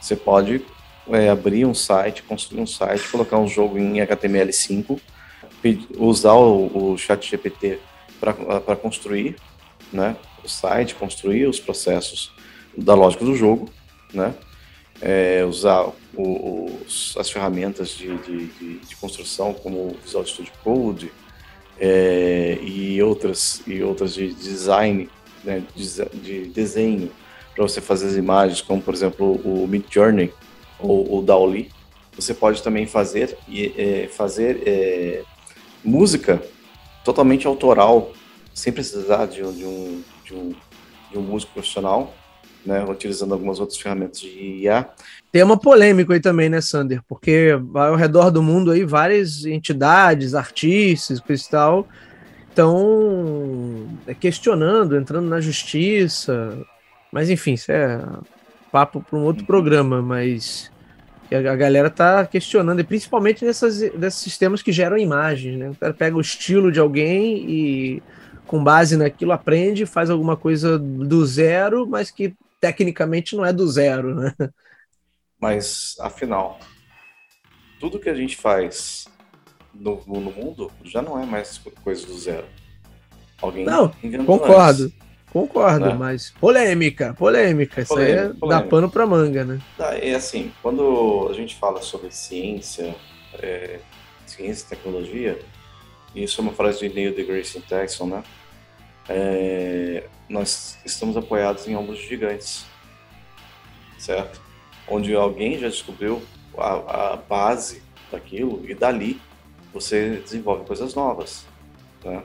[0.00, 0.64] Você pode
[1.08, 5.00] é, abrir um site, construir um site, colocar um jogo em HTML5,
[5.96, 7.78] usar o, o chat GPT
[8.20, 9.36] para construir
[9.92, 12.32] né, o site, construir os processos
[12.76, 13.68] da lógica do jogo,
[14.12, 14.34] né?
[15.02, 20.52] É, usar o, os, as ferramentas de, de, de, de, construção como o Visual Studio
[20.62, 21.12] Code,
[21.80, 25.10] é, e outras e outras de design,
[25.42, 27.10] né, de, de desenho
[27.54, 30.32] para você fazer as imagens, como por exemplo o Mid Journey
[30.78, 31.70] ou o Dali,
[32.14, 33.36] você pode também fazer
[33.76, 35.22] é, fazer é,
[35.84, 36.40] música
[37.04, 38.12] totalmente autoral,
[38.54, 39.52] sem precisar de, um,
[40.24, 40.54] de, um,
[41.10, 42.14] de um músico profissional,
[42.64, 44.88] né, utilizando algumas outras ferramentas de IA.
[45.30, 47.00] Tema polêmico aí também, né, Sander?
[47.08, 51.88] Porque ao redor do mundo aí várias entidades, artistas, cristal,
[52.48, 56.58] estão é, questionando, entrando na justiça.
[57.10, 58.00] Mas enfim, isso é
[58.70, 60.70] papo para um outro programa, mas
[61.34, 65.70] a galera tá questionando, e principalmente nessas, nesses sistemas que geram imagens, né?
[65.70, 68.02] O cara pega o estilo de alguém e,
[68.46, 73.66] com base naquilo, aprende, faz alguma coisa do zero, mas que tecnicamente não é do
[73.66, 74.32] zero, né?
[75.38, 76.60] Mas, afinal,
[77.80, 79.08] tudo que a gente faz
[79.74, 82.46] no, no mundo já não é mais coisa do zero.
[83.40, 83.88] Alguém não,
[84.24, 84.84] concordo.
[84.84, 85.02] Antes.
[85.32, 85.94] Concordo, né?
[85.94, 87.80] mas polêmica, polêmica.
[87.80, 88.46] Isso aí é polêmica.
[88.46, 89.60] dá pano pra manga, né?
[90.00, 92.94] É assim, quando a gente fala sobre ciência,
[93.40, 93.80] é,
[94.26, 95.40] ciência e tecnologia,
[96.14, 98.22] isso é uma frase de Neil deGrasse Tyson, né?
[99.14, 102.64] É, nós estamos apoiados em ombros gigantes,
[103.98, 104.40] certo?
[104.88, 106.22] Onde alguém já descobriu
[106.56, 109.20] a, a base daquilo e dali
[109.70, 111.46] você desenvolve coisas novas,
[112.02, 112.22] né?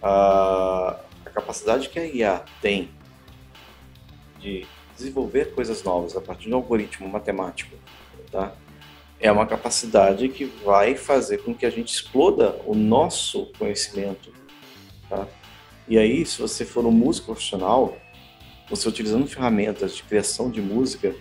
[0.00, 1.00] a
[1.34, 2.88] capacidade que a IA tem
[4.38, 4.64] de
[4.96, 7.76] desenvolver coisas novas a partir de um algoritmo matemático,
[8.30, 8.54] tá?
[9.18, 14.32] É uma capacidade que vai fazer com que a gente exploda o nosso conhecimento,
[15.08, 15.26] tá?
[15.88, 17.96] E aí, se você for um músico profissional,
[18.68, 21.14] você utilizando ferramentas de criação de música,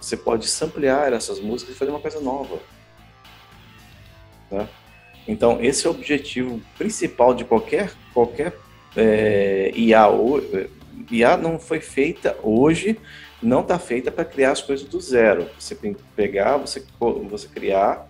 [0.00, 2.58] você pode samplear essas músicas e fazer uma coisa nova.
[4.48, 4.68] Tá?
[5.26, 8.56] Então, esse é o objetivo principal de qualquer, qualquer
[8.96, 10.06] é, IA,
[11.10, 12.98] IA não foi feita hoje,
[13.42, 15.48] não está feita para criar as coisas do zero.
[15.58, 16.84] Você tem que pegar, você,
[17.28, 18.06] você criar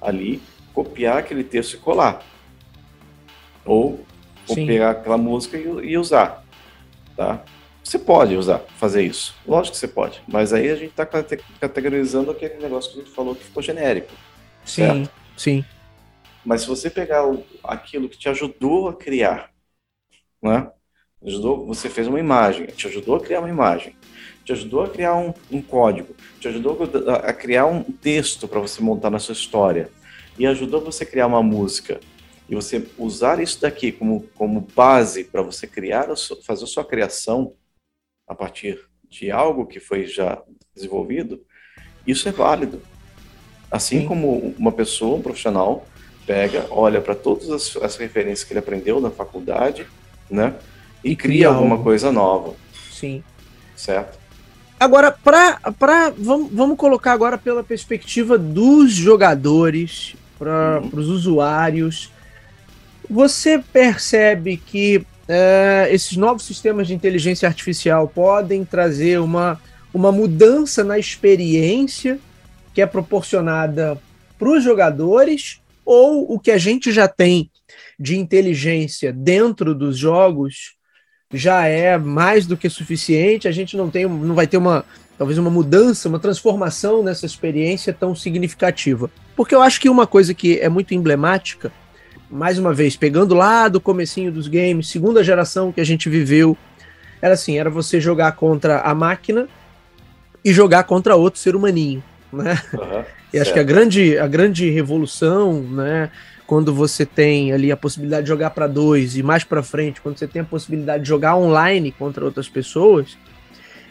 [0.00, 0.42] ali,
[0.74, 2.24] copiar aquele texto e colar.
[3.64, 4.04] Ou
[4.46, 4.66] Sim.
[4.66, 6.44] pegar aquela música e, e, usar,
[7.16, 7.42] tá?
[7.82, 9.34] Você pode usar, fazer isso.
[9.46, 10.22] Lógico que você pode.
[10.26, 14.12] Mas aí a gente está categorizando aquele negócio que a gente falou que ficou genérico.
[14.64, 15.10] Sim, certo?
[15.36, 15.64] sim.
[16.44, 19.50] Mas se você pegar o, aquilo que te ajudou a criar,
[20.42, 20.70] né?
[21.24, 23.94] Ajudou, você fez uma imagem, te ajudou a criar uma imagem,
[24.44, 26.76] te ajudou a criar um, um código, te ajudou
[27.08, 29.88] a, a criar um texto para você montar na sua história
[30.36, 32.00] e ajudou você a criar uma música
[32.48, 36.08] e você usar isso daqui como, como base para você criar,
[36.44, 37.54] fazer a sua criação
[38.26, 40.42] a partir de algo que foi já
[40.74, 41.44] desenvolvido,
[42.06, 42.82] isso é válido.
[43.70, 44.06] Assim Sim.
[44.06, 45.86] como uma pessoa, um profissional,
[46.26, 49.86] pega, olha para todas as, as, referências que ele aprendeu na faculdade,
[50.30, 50.54] né?
[51.02, 51.84] E, e cria, alguma algo.
[51.84, 52.54] coisa nova.
[52.90, 53.22] Sim.
[53.74, 54.18] Certo?
[54.78, 60.90] Agora, para vamos, vamos colocar agora pela perspectiva dos jogadores, para uhum.
[61.00, 62.10] os usuários.
[63.08, 69.60] Você percebe que é, esses novos sistemas de inteligência artificial podem trazer uma,
[69.92, 72.18] uma mudança na experiência
[72.74, 73.98] que é proporcionada
[74.38, 77.50] para os jogadores, ou o que a gente já tem
[77.98, 80.74] de inteligência dentro dos jogos
[81.32, 84.84] já é mais do que suficiente, a gente não tem, não vai ter uma
[85.16, 89.08] talvez uma mudança, uma transformação nessa experiência tão significativa.
[89.36, 91.72] Porque eu acho que uma coisa que é muito emblemática
[92.32, 96.56] mais uma vez, pegando lá do comecinho dos games, segunda geração que a gente viveu,
[97.20, 99.46] era assim, era você jogar contra a máquina
[100.42, 102.58] e jogar contra outro ser humaninho, né?
[102.72, 106.10] Uhum, e acho que a grande, a grande revolução, né,
[106.46, 110.18] quando você tem ali a possibilidade de jogar para dois e mais para frente, quando
[110.18, 113.18] você tem a possibilidade de jogar online contra outras pessoas,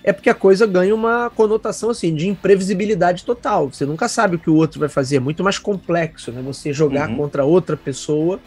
[0.04, 3.70] é porque a coisa ganha uma conotação assim de imprevisibilidade total.
[3.72, 5.18] Você nunca sabe o que o outro vai fazer.
[5.18, 6.42] É muito mais complexo, né?
[6.42, 7.18] Você jogar uhum.
[7.18, 8.40] contra outra pessoa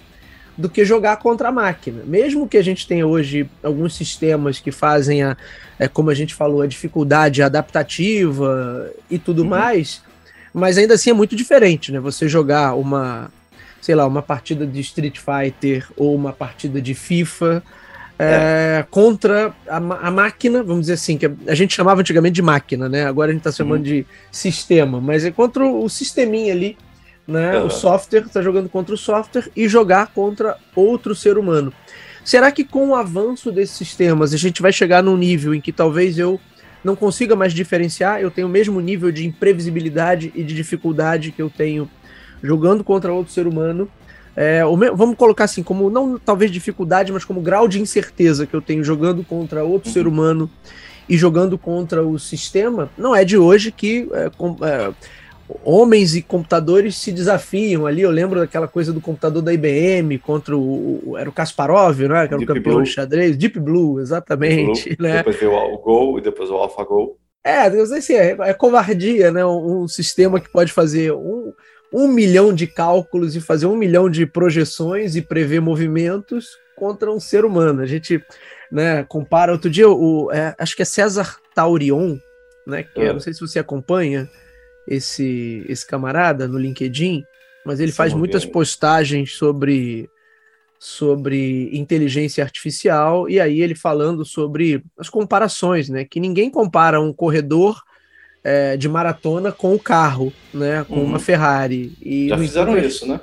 [0.56, 2.02] do que jogar contra a máquina.
[2.04, 5.36] Mesmo que a gente tenha hoje alguns sistemas que fazem a,
[5.78, 9.48] é, como a gente falou, a dificuldade adaptativa e tudo uhum.
[9.48, 10.02] mais,
[10.52, 11.98] mas ainda assim é muito diferente, né?
[11.98, 13.30] Você jogar uma,
[13.80, 17.62] sei lá, uma partida de Street Fighter ou uma partida de FIFA
[18.18, 18.78] é.
[18.78, 22.88] É, contra a, a, máquina, vamos dizer assim, que a gente chamava antigamente de máquina,
[22.88, 23.04] né?
[23.04, 23.92] Agora a gente está chamando uhum.
[23.92, 26.76] de sistema, mas é contra o, sisteminha ali,
[27.26, 27.58] né?
[27.58, 27.66] Uhum.
[27.66, 31.72] O software está jogando contra o software e jogar contra outro ser humano.
[32.24, 35.72] Será que com o avanço desses sistemas a gente vai chegar num nível em que
[35.72, 36.40] talvez eu
[36.84, 41.42] não consiga mais diferenciar, eu tenho o mesmo nível de imprevisibilidade e de dificuldade que
[41.42, 41.90] eu tenho
[42.42, 43.90] jogando contra outro ser humano
[44.36, 44.62] é,
[44.94, 48.82] vamos colocar assim, como não talvez dificuldade, mas como grau de incerteza que eu tenho
[48.82, 49.94] jogando contra outro uhum.
[49.94, 50.50] ser humano
[51.08, 54.92] e jogando contra o sistema, não é de hoje que é, com, é,
[55.62, 58.02] homens e computadores se desafiam ali.
[58.02, 61.10] Eu lembro daquela coisa do computador da IBM contra o.
[61.10, 62.26] o era o Kasparov, né?
[62.26, 62.84] Que era Deep o campeão Blue.
[62.84, 63.36] de xadrez.
[63.36, 64.84] Deep Blue, exatamente.
[64.84, 65.16] Deep Blue, né?
[65.18, 67.18] Depois veio o Go e depois o AlphaGo.
[67.46, 67.70] É,
[68.00, 69.44] se é, é covardia, né?
[69.44, 71.52] Um, um, sistema que pode fazer um,
[71.94, 77.20] um milhão de cálculos e fazer um milhão de projeções e prever movimentos contra um
[77.20, 77.82] ser humano.
[77.82, 78.20] A gente
[78.70, 79.52] né, compara.
[79.52, 82.18] Outro dia, o, é, acho que é César Taurion,
[82.66, 82.82] né?
[82.82, 83.12] Que é.
[83.12, 84.28] não sei se você acompanha
[84.88, 87.22] esse, esse camarada no LinkedIn,
[87.64, 90.10] mas ele Sim, faz muitas postagens sobre
[90.76, 96.04] sobre inteligência artificial e aí ele falando sobre as comparações, né?
[96.04, 97.80] Que ninguém compara um corredor
[98.44, 100.84] é, de maratona com o carro, né?
[100.86, 101.04] Com uhum.
[101.04, 101.92] uma Ferrari.
[102.02, 103.18] E Já fizeram isso, né?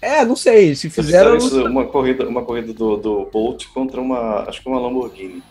[0.00, 0.74] É, não sei.
[0.74, 1.36] Se fizeram.
[1.36, 4.48] Isso, uma corrida, uma corrida do, do Bolt contra uma.
[4.48, 5.42] Acho que uma Lamborghini.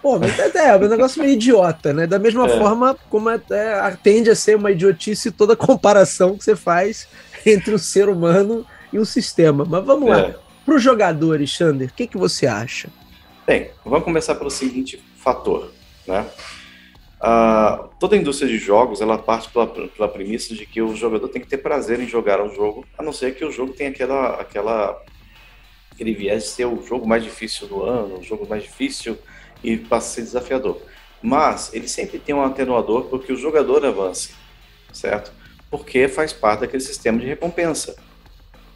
[0.00, 2.06] Pô, mas é, é, é um negócio meio idiota, né?
[2.06, 2.58] Da mesma é.
[2.58, 7.08] forma como é, é, tende a ser uma idiotice toda comparação que você faz
[7.44, 9.66] entre o ser humano e o sistema.
[9.68, 10.20] Mas vamos lá.
[10.20, 10.34] É.
[10.64, 12.88] Para os jogadores, Xander, o que, que você acha?
[13.46, 15.72] Bem, vamos começar pelo seguinte fator,
[16.06, 16.24] né?
[17.20, 21.28] Uh, toda a indústria de jogos ela parte pela, pela premissa de que o jogador
[21.28, 23.90] tem que ter prazer em jogar um jogo, a não ser que o jogo tenha
[23.90, 25.02] aquela, aquela
[25.92, 29.18] aquele viés de ser o jogo mais difícil do ano, o jogo mais difícil
[29.62, 30.80] e passa a ser desafiador.
[31.20, 34.32] Mas ele sempre tem um atenuador porque o jogador avance,
[34.90, 35.30] certo?
[35.70, 37.94] Porque faz parte daquele sistema de recompensa.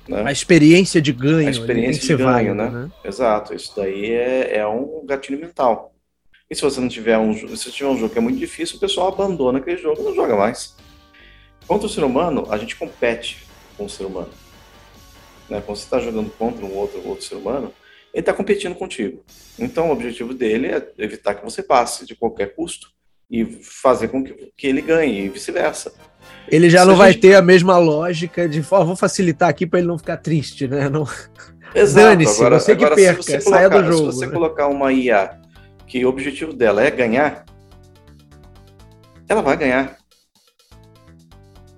[0.07, 0.22] Né?
[0.26, 1.48] A experiência de ganho.
[1.48, 2.68] A experiência de ganho, né?
[2.68, 2.90] né?
[3.02, 3.54] Exato.
[3.54, 5.93] Isso daí é, é um gatilho mental.
[6.55, 8.79] E se você não tiver um, se tiver um jogo que é muito difícil, o
[8.79, 10.77] pessoal abandona aquele jogo e não joga mais.
[11.67, 13.45] Contra o ser humano, a gente compete
[13.77, 14.31] com o ser humano.
[15.51, 15.61] Né?
[15.67, 17.75] Quando você está jogando contra um outro, outro ser humano,
[18.12, 19.25] ele está competindo contigo.
[19.59, 22.87] Então, o objetivo dele é evitar que você passe de qualquer custo
[23.29, 25.93] e fazer com que, que ele ganhe e vice-versa.
[26.47, 27.23] Ele já Se não vai gente...
[27.23, 30.88] ter a mesma lógica de, oh, vou facilitar aqui para ele não ficar triste, né?
[30.88, 31.05] Não...
[31.75, 32.29] Exato.
[32.29, 34.12] Agora, você que agora, perca, se você saia colocar, do jogo.
[34.12, 34.33] Se você né?
[34.33, 35.43] colocar uma IA
[35.87, 37.44] que o objetivo dela é ganhar,
[39.29, 39.99] ela vai ganhar.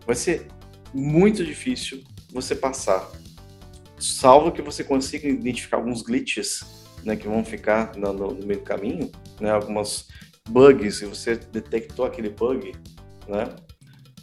[0.07, 0.47] Vai ser
[0.95, 3.11] muito difícil você passar.
[3.99, 6.65] Salvo que você consiga identificar alguns glitches,
[7.05, 10.09] né, que vão ficar no, no, meio do caminho, né, algumas
[10.49, 12.73] bugs, e você detectou aquele bug,
[13.27, 13.57] né,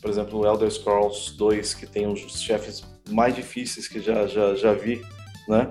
[0.01, 4.53] por exemplo, o Elder Scrolls 2, que tem os chefes mais difíceis que já, já,
[4.55, 5.01] já vi,
[5.47, 5.67] né,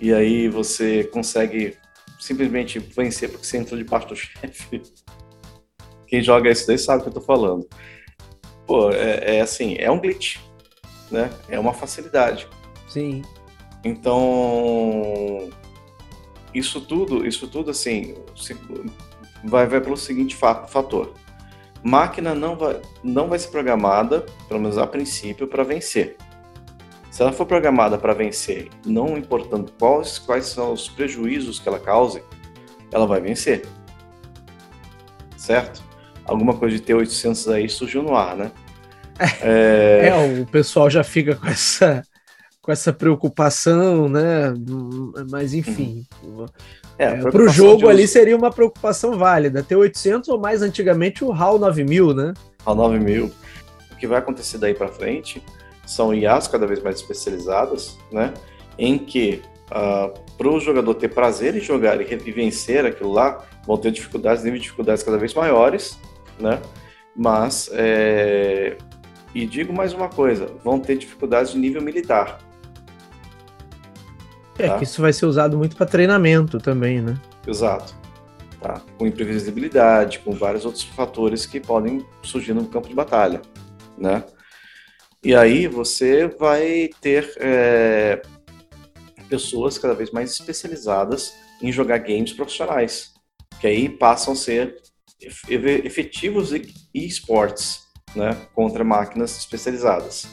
[0.00, 1.76] e aí você consegue
[2.22, 4.80] simplesmente vencer porque você entrou debaixo do chefe.
[6.06, 7.66] Quem joga isso daí sabe o que eu tô falando.
[8.64, 10.38] Pô, é, é assim, é um glitch,
[11.10, 12.46] né, é uma facilidade.
[12.86, 13.22] Sim.
[13.84, 15.50] Então,
[16.54, 18.14] isso tudo, isso tudo assim,
[19.44, 21.14] vai, vai pelo seguinte fator.
[21.82, 26.16] Máquina não vai, não vai ser programada, pelo menos a princípio, para vencer.
[27.12, 31.78] Se ela for programada para vencer, não importando quais, quais são os prejuízos que ela
[31.78, 32.22] cause,
[32.90, 33.66] ela vai vencer.
[35.36, 35.82] Certo?
[36.24, 38.50] Alguma coisa de T800 aí surgiu no ar, né?
[39.42, 40.08] É...
[40.08, 42.02] é, o pessoal já fica com essa
[42.62, 44.54] com essa preocupação, né?
[45.30, 46.06] Mas enfim.
[46.22, 46.46] Uhum.
[46.98, 49.62] É, é, para o jogo ali seria uma preocupação válida.
[49.62, 52.32] Ter 800 ou mais antigamente o HAL 9000, né?
[52.64, 53.30] HAL 9000.
[53.90, 55.42] O que vai acontecer daí para frente
[55.94, 58.32] são IAs cada vez mais especializadas, né?
[58.78, 63.44] Em que uh, ah, para o jogador ter prazer em jogar e vencer aquilo lá,
[63.66, 65.98] vão ter dificuldades, nível de dificuldades cada vez maiores,
[66.38, 66.60] né?
[67.14, 68.76] Mas, é...
[69.34, 72.38] e digo mais uma coisa, vão ter dificuldades de nível militar.
[74.58, 74.78] É, tá?
[74.78, 77.16] que isso vai ser usado muito para treinamento também, né?
[77.46, 77.94] Exato.
[78.60, 78.80] Tá?
[78.98, 83.42] Com imprevisibilidade, com vários outros fatores que podem surgir no campo de batalha,
[83.98, 84.24] né?
[85.24, 88.20] E aí você vai ter é,
[89.28, 93.12] pessoas cada vez mais especializadas em jogar games profissionais,
[93.60, 94.76] que aí passam a ser
[95.48, 97.82] efetivos e esportes,
[98.16, 100.26] né, contra máquinas especializadas.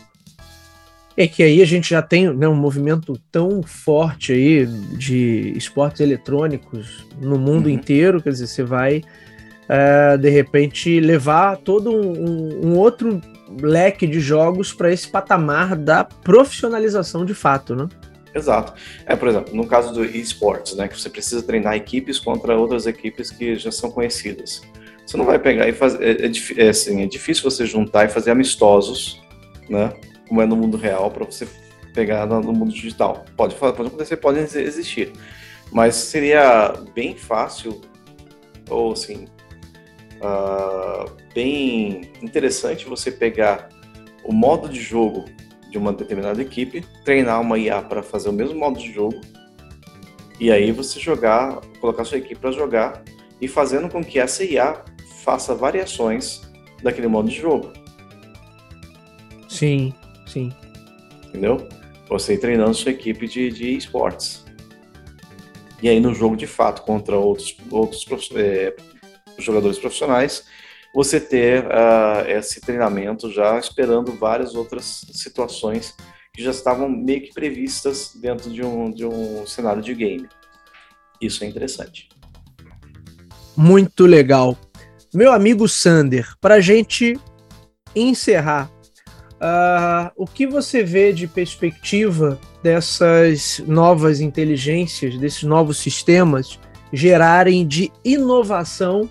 [1.16, 6.02] É que aí a gente já tem né, um movimento tão forte aí de esportes
[6.02, 7.74] eletrônicos no mundo uhum.
[7.74, 13.22] inteiro, quer dizer, você vai uh, de repente levar todo um, um outro
[13.62, 17.88] leque de jogos para esse patamar da profissionalização de fato, né?
[18.34, 18.74] Exato.
[19.06, 22.86] É, por exemplo, no caso do esportes, né, que você precisa treinar equipes contra outras
[22.86, 24.62] equipes que já são conhecidas.
[25.06, 26.04] Você não vai pegar e fazer.
[26.04, 29.20] É, é, é, assim, é difícil você juntar e fazer amistosos,
[29.68, 29.92] né?
[30.30, 31.48] como é no mundo real, para você
[31.94, 33.26] pegar no, mundo digital.
[33.36, 35.12] Pode, pode acontecer, pode existir.
[35.72, 37.82] Mas seria bem fácil,
[38.70, 39.28] ou assim,
[40.22, 43.70] uh, bem interessante você pegar
[44.24, 45.26] o modo de jogo
[45.70, 49.20] de uma determinada equipe, treinar uma IA para fazer o mesmo modo de jogo,
[50.40, 53.04] e aí você jogar, colocar sua equipe para jogar
[53.42, 54.84] e fazendo com que essa IA
[55.24, 56.42] faça variações
[56.82, 57.74] daquele modo de jogo.
[59.48, 59.94] Sim,
[60.26, 60.52] sim.
[61.28, 61.68] Entendeu?
[62.08, 64.46] Você treinando sua equipe de, de esportes.
[65.82, 68.76] E aí no jogo de fato contra outros, outros é,
[69.44, 70.46] jogadores profissionais,
[70.94, 75.96] você ter uh, esse treinamento já esperando várias outras situações
[76.34, 80.28] que já estavam meio que previstas dentro de um, de um cenário de game.
[81.22, 82.10] Isso é interessante.
[83.56, 84.58] Muito legal.
[85.14, 87.20] Meu amigo Sander, para a gente
[87.96, 88.72] encerrar,
[89.36, 96.60] uh, o que você vê de perspectiva dessas novas inteligências, desses novos sistemas
[96.92, 99.10] gerarem de inovação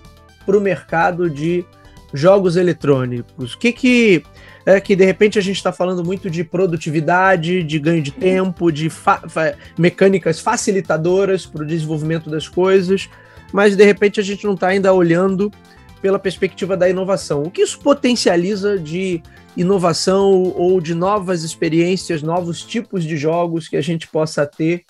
[0.49, 1.63] para o mercado de
[2.11, 3.53] jogos eletrônicos?
[3.53, 4.23] O que que
[4.65, 8.71] é que de repente a gente está falando muito de produtividade, de ganho de tempo,
[8.71, 13.07] de fa fa mecânicas facilitadoras para o desenvolvimento das coisas,
[13.53, 15.51] mas de repente a gente não está ainda olhando
[16.01, 17.43] pela perspectiva da inovação.
[17.43, 19.21] O que isso potencializa de
[19.55, 24.83] inovação ou de novas experiências, novos tipos de jogos que a gente possa ter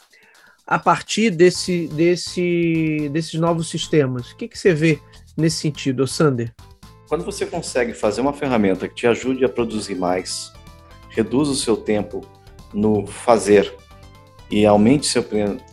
[0.65, 4.31] a partir desse, desse, desses novos sistemas?
[4.31, 4.99] O que, que você vê
[5.39, 6.53] nesse sentido, Sander?
[7.07, 10.53] Quando você consegue fazer uma ferramenta que te ajude a produzir mais,
[11.09, 12.21] reduz o seu tempo
[12.73, 13.73] no fazer
[14.51, 15.23] e aumente seu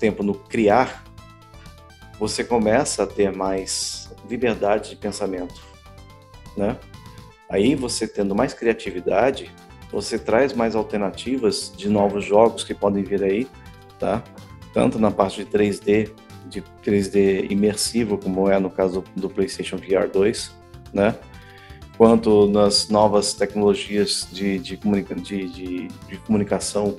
[0.00, 1.04] tempo no criar,
[2.18, 5.60] você começa a ter mais liberdade de pensamento,
[6.56, 6.78] né?
[7.48, 9.50] Aí você tendo mais criatividade,
[9.92, 13.46] você traz mais alternativas de novos jogos que podem vir aí,
[13.98, 14.22] tá?
[14.72, 16.10] Tanto na parte de 3D
[16.48, 20.54] de 3D imersivo, como é no caso do PlayStation VR 2,
[20.92, 21.14] né?
[21.96, 26.96] Quanto nas novas tecnologias de, de, comunica de, de, de comunicação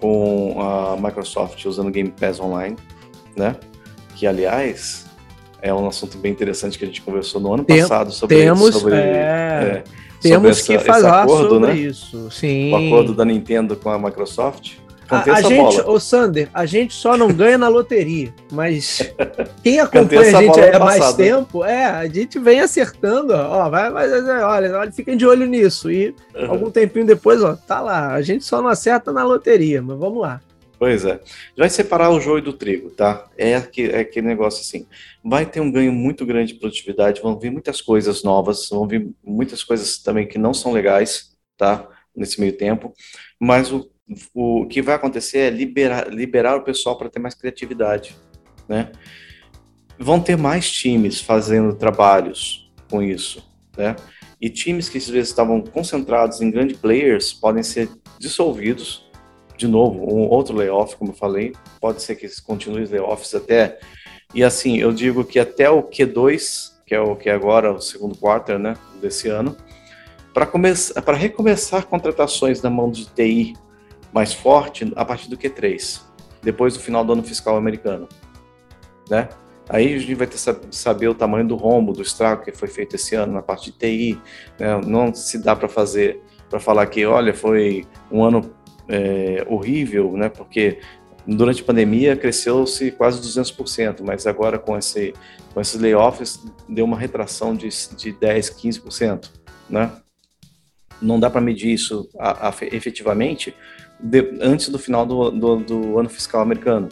[0.00, 2.76] com a Microsoft usando Game Pass Online,
[3.36, 3.56] né?
[4.16, 5.06] Que, aliás,
[5.62, 8.74] é um assunto bem interessante que a gente conversou no ano Tem, passado sobre temos,
[8.74, 9.84] sobre, é, é,
[10.20, 11.76] temos essa, que falar acordo, sobre né?
[11.76, 12.30] isso.
[12.30, 12.72] Sim.
[12.72, 14.79] O acordo da Nintendo com a Microsoft.
[15.10, 19.12] A, a gente, o Sander, a gente só não ganha na loteria, mas
[19.62, 24.08] quem acompanha a gente há mais tempo, é, a gente vem acertando, ó, vai, vai,
[24.42, 25.90] olha, olha, fiquem de olho nisso.
[25.90, 26.50] E uhum.
[26.50, 28.14] algum tempinho depois, ó, tá lá.
[28.14, 30.40] A gente só não acerta na loteria, mas vamos lá.
[30.78, 31.20] Pois é.
[31.58, 33.28] Vai separar o joio do trigo, tá?
[33.36, 34.86] É é aquele negócio assim.
[35.22, 39.10] Vai ter um ganho muito grande de produtividade, vão vir muitas coisas novas, vão vir
[39.22, 41.86] muitas coisas também que não são legais, tá?
[42.16, 42.94] Nesse meio tempo.
[43.38, 43.90] Mas o
[44.34, 48.16] o que vai acontecer é liberar, liberar o pessoal para ter mais criatividade,
[48.68, 48.90] né?
[49.98, 53.44] Vão ter mais times fazendo trabalhos com isso,
[53.76, 53.94] né?
[54.40, 59.08] E times que às vezes estavam concentrados em grandes players podem ser dissolvidos.
[59.56, 63.78] De novo, um outro layoff, como eu falei, pode ser que continue os layoffs até.
[64.34, 67.80] E assim, eu digo que até o Q2, que é o que é agora o
[67.80, 69.54] segundo quarto, né, desse ano,
[70.32, 73.54] para começar, para recomeçar contratações na mão de TI
[74.12, 76.00] mais forte a partir do Q3,
[76.42, 78.08] depois do final do ano fiscal americano,
[79.08, 79.28] né?
[79.72, 80.36] Aí a gente vai ter
[80.72, 83.78] saber o tamanho do rombo, do estrago que foi feito esse ano na parte de
[83.78, 84.20] TI.
[84.58, 84.80] Né?
[84.84, 88.52] Não se dá para fazer, para falar que, olha, foi um ano
[88.88, 90.28] é, horrível, né?
[90.28, 90.80] Porque
[91.24, 95.14] durante a pandemia cresceu-se quase 200%, mas agora com, esse,
[95.54, 99.30] com esses layoffs deu uma retração de, de 10, 15%,
[99.68, 99.92] né?
[101.00, 103.54] Não dá para medir isso a, a, efetivamente,
[104.02, 106.88] de, antes do final do, do, do, ano fiscal americano.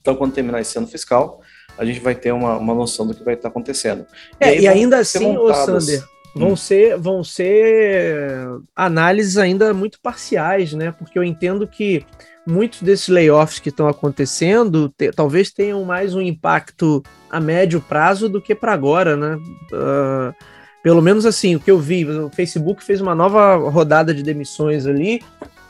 [0.00, 1.40] Então, quando terminar esse ano fiscal,
[1.76, 4.06] a gente vai ter uma, uma noção do que vai estar acontecendo.
[4.38, 6.04] É, e, e ainda assim, ô Sander,
[6.34, 6.56] vão hum.
[6.56, 10.92] ser vão ser análises ainda muito parciais, né?
[10.92, 12.04] Porque eu entendo que
[12.46, 18.28] muitos desses layoffs que estão acontecendo te, talvez tenham mais um impacto a médio prazo
[18.28, 19.36] do que para agora, né?
[19.72, 20.34] Uh,
[20.82, 24.86] pelo menos assim, o que eu vi, o Facebook fez uma nova rodada de demissões
[24.86, 25.20] ali,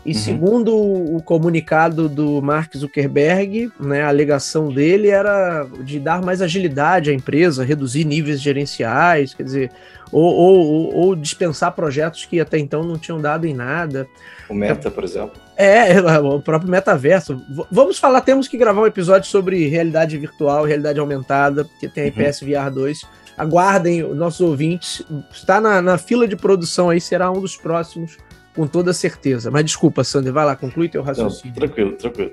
[0.07, 0.14] e uhum.
[0.14, 7.11] segundo o comunicado do Mark Zuckerberg, né, a alegação dele era de dar mais agilidade
[7.11, 9.72] à empresa, reduzir níveis gerenciais, quer dizer,
[10.12, 14.07] ou, ou, ou dispensar projetos que até então não tinham dado em nada.
[14.48, 15.40] O Meta, por exemplo.
[15.57, 17.42] É, o próprio metaverso.
[17.68, 22.07] Vamos falar, temos que gravar um episódio sobre realidade virtual, realidade aumentada, que tem a
[22.07, 22.48] IPS uhum.
[22.48, 23.00] VR 2.
[23.36, 25.02] Aguardem nossos ouvintes.
[25.32, 28.16] Está na, na fila de produção aí, será um dos próximos
[28.57, 29.50] com toda certeza.
[29.50, 31.54] Mas desculpa, Sander, vai lá, conclui teu raciocínio.
[31.54, 32.32] Não, tranquilo, tranquilo.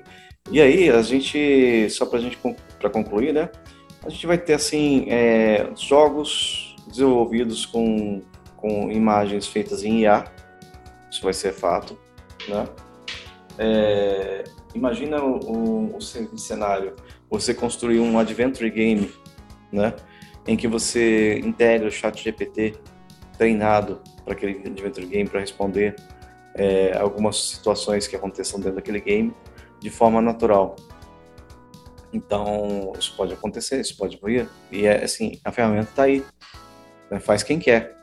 [0.49, 2.37] E aí, a gente, só para gente
[2.79, 3.49] para concluir, né?
[4.05, 8.21] A gente vai ter assim é, jogos desenvolvidos com,
[8.57, 10.25] com imagens feitas em IA,
[11.09, 11.97] isso vai ser fato,
[12.47, 12.67] né?
[13.57, 14.43] É,
[14.73, 16.95] imagina o, o, o, cenário,
[17.29, 19.11] você construir um adventure game,
[19.71, 19.93] né?
[20.45, 22.75] Em que você integra o chat GPT
[23.37, 25.95] treinado para aquele adventure game para responder
[26.55, 29.33] é, algumas situações que aconteçam dentro daquele game
[29.79, 30.75] de forma natural.
[32.13, 34.47] Então, isso pode acontecer, isso pode vir.
[34.71, 36.23] E é assim, a ferramenta está aí.
[37.09, 37.19] Né?
[37.19, 37.97] Faz quem quer.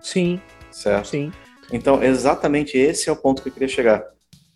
[0.00, 0.40] Sim.
[0.70, 1.08] Certo?
[1.08, 1.32] Sim.
[1.70, 4.04] Então, exatamente esse é o ponto que eu queria chegar.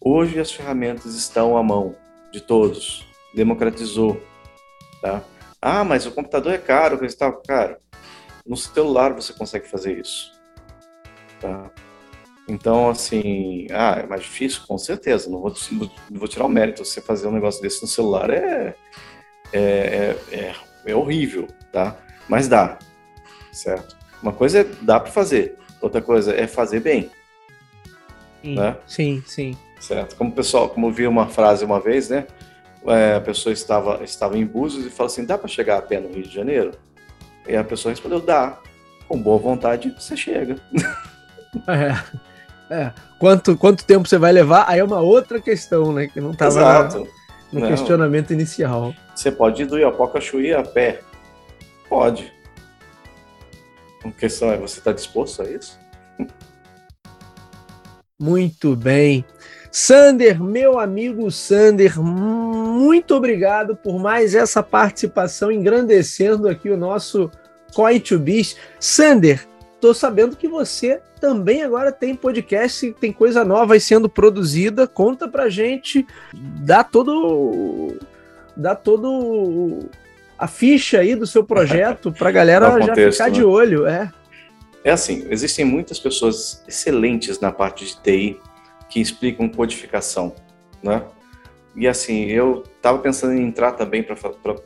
[0.01, 1.95] Hoje as ferramentas estão à mão
[2.33, 3.07] de todos.
[3.35, 4.21] Democratizou.
[5.03, 5.23] Tá?
[5.61, 7.43] Ah, mas o computador é caro, coisa e tal.
[7.43, 7.79] Cara,
[8.47, 10.33] no celular você consegue fazer isso.
[11.41, 11.71] Tá?
[12.49, 14.63] Então, assim, ah, é mais difícil?
[14.67, 15.29] Com certeza.
[15.29, 16.85] Não vou, não vou tirar o mérito.
[16.85, 18.75] Você fazer um negócio desse no celular é,
[19.53, 20.55] é, é, é,
[20.87, 21.97] é horrível, tá?
[22.27, 22.79] Mas dá,
[23.53, 23.97] certo?
[24.23, 27.11] Uma coisa é dá para fazer, outra coisa é fazer bem.
[28.43, 28.77] Sim, né?
[28.87, 29.57] sim, sim.
[29.81, 30.17] Certo.
[30.17, 32.27] Como o pessoal, como eu vi uma frase uma vez, né?
[32.87, 36.01] É, a pessoa estava, estava em Búzios e falou assim: dá para chegar a pé
[36.01, 36.73] no Rio de Janeiro?
[37.47, 38.59] E a pessoa respondeu: dá.
[39.07, 40.57] Com boa vontade, você chega.
[41.67, 42.19] É.
[42.71, 42.93] É.
[43.19, 44.65] Quanto, quanto tempo você vai levar?
[44.69, 46.07] Aí é uma outra questão, né?
[46.07, 46.89] Que não estava
[47.53, 47.69] no não.
[47.69, 48.95] questionamento inicial.
[49.15, 51.01] Você pode ir do Iapoca Chuí a pé?
[51.89, 52.33] Pode.
[54.05, 55.79] A questão é, você está disposto a isso?
[58.21, 59.25] Muito bem.
[59.71, 67.31] Sander, meu amigo Sander, muito obrigado por mais essa participação, engrandecendo aqui o nosso
[67.75, 68.57] Coin to Biz.
[68.81, 69.47] Sander,
[69.81, 74.87] Tô sabendo que você também agora tem podcast, tem coisa nova aí sendo produzida.
[74.87, 77.97] Conta pra gente, dá todo
[78.57, 79.89] dá todo
[80.39, 83.31] a ficha aí do seu projeto pra galera contexto, já ficar né?
[83.31, 84.13] de olho, é.
[84.85, 88.41] É assim, existem muitas pessoas excelentes na parte de TI
[88.89, 90.35] que explicam codificação,
[90.83, 91.03] né?
[91.77, 94.17] E assim, eu estava pensando em entrar também para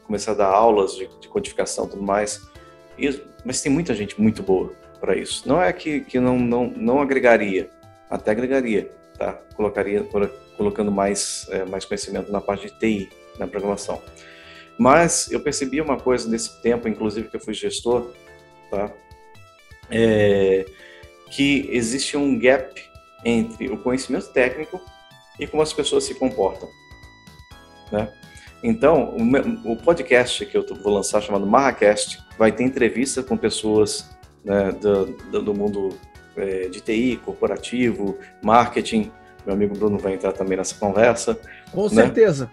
[0.04, 2.42] começar a dar aulas de, de codificação e tudo mais,
[2.98, 4.72] e, mas tem muita gente muito boa
[5.02, 5.48] para isso.
[5.48, 7.68] Não é que, que não, não, não agregaria,
[8.08, 8.88] até agregaria,
[9.18, 9.32] tá?
[9.56, 10.06] Colocaria,
[10.56, 14.00] colocando mais, é, mais conhecimento na parte de TI, na programação.
[14.78, 18.12] Mas eu percebi uma coisa nesse tempo, inclusive que eu fui gestor,
[18.70, 18.92] tá?
[19.90, 20.64] É,
[21.32, 22.80] que existe um gap
[23.24, 24.80] entre o conhecimento técnico
[25.38, 26.68] e como as pessoas se comportam,
[27.90, 28.08] né?
[28.62, 29.16] Então,
[29.64, 34.12] o, podcast que eu vou lançar, chamado Marracast, vai ter entrevista com pessoas
[34.44, 35.90] né, do, do mundo
[36.36, 39.10] é, de TI, corporativo, marketing.
[39.44, 41.38] Meu amigo Bruno vai entrar também nessa conversa.
[41.72, 42.02] Com né?
[42.02, 42.50] certeza.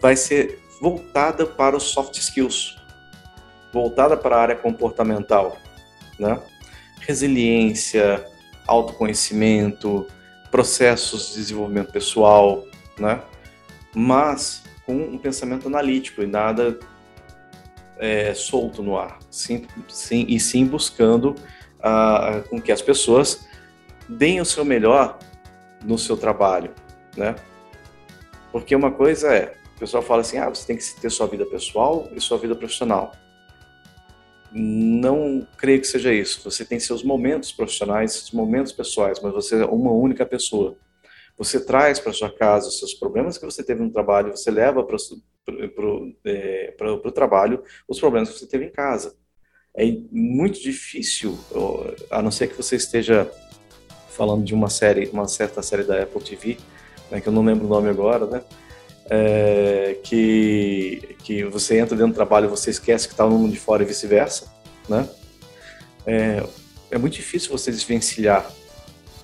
[0.00, 2.76] Vai ser voltada para os soft skills,
[3.72, 5.56] voltada para a área comportamental,
[6.18, 6.40] né?
[7.00, 8.24] Resiliência,
[8.66, 10.06] autoconhecimento,
[10.50, 12.64] processos de desenvolvimento pessoal,
[12.98, 13.20] né?
[13.94, 16.78] Mas com um pensamento analítico e nada
[17.98, 21.34] é, solto no ar, sim, sim, e sim buscando
[21.80, 23.46] ah, com que as pessoas
[24.08, 25.18] deem o seu melhor
[25.84, 26.72] no seu trabalho,
[27.16, 27.34] né?
[28.50, 31.46] Porque uma coisa é, o pessoal fala assim, ah, você tem que ter sua vida
[31.46, 33.12] pessoal e sua vida profissional.
[34.50, 36.50] Não creio que seja isso.
[36.50, 40.76] Você tem seus momentos profissionais, seus momentos pessoais, mas você é uma única pessoa.
[41.36, 44.82] Você traz para sua casa os seus problemas que você teve no trabalho, você leva
[44.82, 44.96] para
[45.50, 46.74] o é,
[47.14, 49.16] trabalho os problemas que você teve em casa.
[49.76, 51.38] É muito difícil,
[52.10, 53.30] a não ser que você esteja
[54.08, 56.56] falando de uma série, uma certa série da Apple TV,
[57.10, 58.42] né, que eu não lembro o nome agora, né?
[59.10, 63.52] É, que, que você entra dentro do trabalho e você esquece que está no mundo
[63.52, 64.52] de fora e vice-versa,
[64.88, 65.08] né?
[66.04, 66.42] É,
[66.90, 68.50] é muito difícil você desvencilhar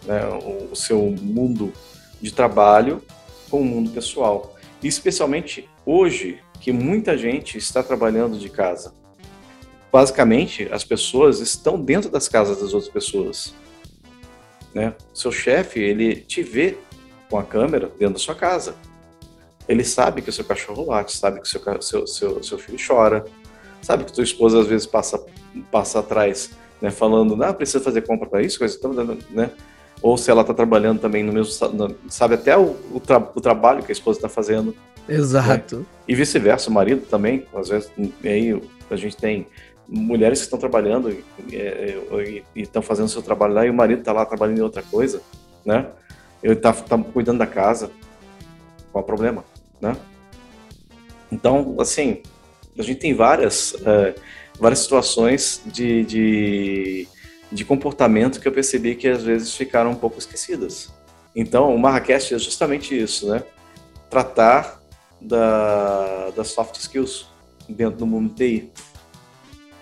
[0.04, 1.72] né, o, o seu mundo
[2.20, 3.02] de trabalho
[3.50, 4.53] com o mundo pessoal.
[4.84, 8.94] Especialmente hoje, que muita gente está trabalhando de casa.
[9.90, 13.54] Basicamente, as pessoas estão dentro das casas das outras pessoas.
[14.74, 14.94] Né?
[15.14, 16.76] Seu chefe, ele te vê
[17.30, 18.74] com a câmera dentro da sua casa.
[19.66, 22.78] Ele sabe que o seu cachorro late, sabe que o seu, seu, seu, seu filho
[22.86, 23.24] chora,
[23.80, 25.24] sabe que tua esposa às vezes passa,
[25.70, 26.50] passa atrás,
[26.82, 28.78] né, falando, não, precisa fazer compra para isso, coisa,
[29.30, 29.50] né?
[30.02, 31.52] Ou se ela está trabalhando também no mesmo,
[32.08, 34.74] sabe até o, o, tra, o trabalho que a esposa está fazendo.
[35.08, 35.78] Exato.
[35.78, 35.84] Né?
[36.08, 37.90] E vice-versa, o marido também, às vezes,
[38.24, 39.46] aí a gente tem
[39.88, 41.10] mulheres que estão trabalhando
[41.50, 45.20] e estão fazendo seu trabalho lá e o marido está lá trabalhando em outra coisa,
[45.64, 45.86] né?
[46.42, 47.90] Ele tá, tá cuidando da casa.
[48.92, 49.44] Qual é o problema,
[49.80, 49.96] né?
[51.30, 52.22] Então, assim,
[52.78, 54.14] a gente tem várias, é,
[54.58, 57.08] várias situações de, de,
[57.54, 60.92] de, comportamento que eu percebi que às vezes ficaram um pouco esquecidas.
[61.34, 63.42] Então, o Marrakech é justamente isso, né?
[64.10, 64.80] Tratar
[65.20, 67.26] da, das soft skills
[67.68, 68.70] dentro do mundo TI.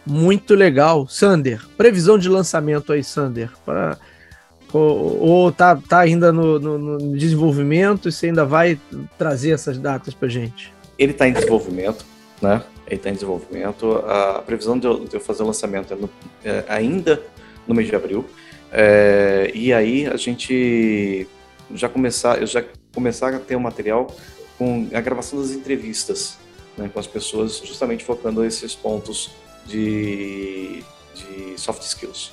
[0.04, 1.06] Muito legal.
[1.08, 3.98] Sander, previsão de lançamento aí, Sander, para
[4.72, 8.80] ou, ou tá, tá ainda no, no, no, desenvolvimento e você ainda vai
[9.18, 10.72] trazer essas datas para gente?
[10.98, 12.06] Ele está em desenvolvimento,
[12.40, 12.62] né?
[12.86, 13.92] Ele está em desenvolvimento.
[14.06, 16.10] A previsão de eu, de eu fazer o lançamento é, no,
[16.42, 17.22] é, ainda
[17.66, 18.24] no mês de abril.
[18.70, 21.26] É, e aí a gente
[21.74, 24.14] já começar, eu já começar a ter o um material
[24.58, 26.38] com a gravação das entrevistas
[26.76, 29.30] né, com as pessoas, justamente focando esses pontos
[29.66, 30.82] de,
[31.14, 32.32] de soft skills.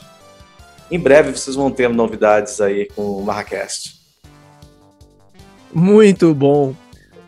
[0.91, 3.99] Em breve vocês vão ter novidades aí com o Marracast.
[5.73, 6.73] Muito bom.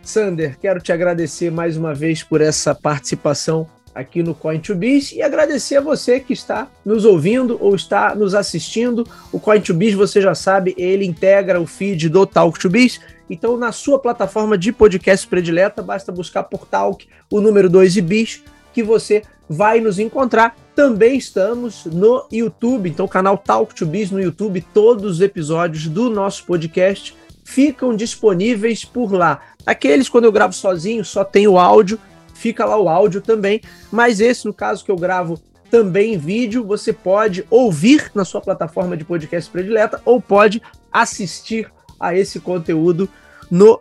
[0.02, 5.78] Sander, quero te agradecer mais uma vez por essa participação aqui no Coin2Biz e agradecer
[5.78, 9.06] a você que está nos ouvindo ou está nos assistindo.
[9.32, 13.00] O Coin2Biz, você já sabe, ele integra o feed do Talk2Biz.
[13.30, 18.02] Então, na sua plataforma de podcast predileta, basta buscar por Talk, o número 2 e
[18.02, 20.56] Biz, que você vai nos encontrar.
[20.76, 26.10] Também estamos no YouTube, então canal Talk to Biz no YouTube, todos os episódios do
[26.10, 29.42] nosso podcast ficam disponíveis por lá.
[29.66, 32.00] Aqueles quando eu gravo sozinho, só tem o áudio,
[32.42, 33.62] fica lá o áudio também,
[33.92, 35.40] mas esse no caso que eu gravo
[35.70, 40.62] também em vídeo, você pode ouvir na sua plataforma de podcast predileta ou pode
[40.92, 43.08] assistir a esse conteúdo
[43.50, 43.80] no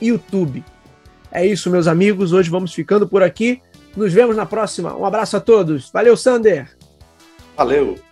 [0.00, 0.62] YouTube.
[1.32, 2.32] É isso, meus amigos.
[2.32, 3.60] Hoje vamos ficando por aqui.
[3.96, 4.94] Nos vemos na próxima.
[4.94, 5.90] Um abraço a todos.
[5.90, 6.70] Valeu, Sander.
[7.56, 8.11] Valeu.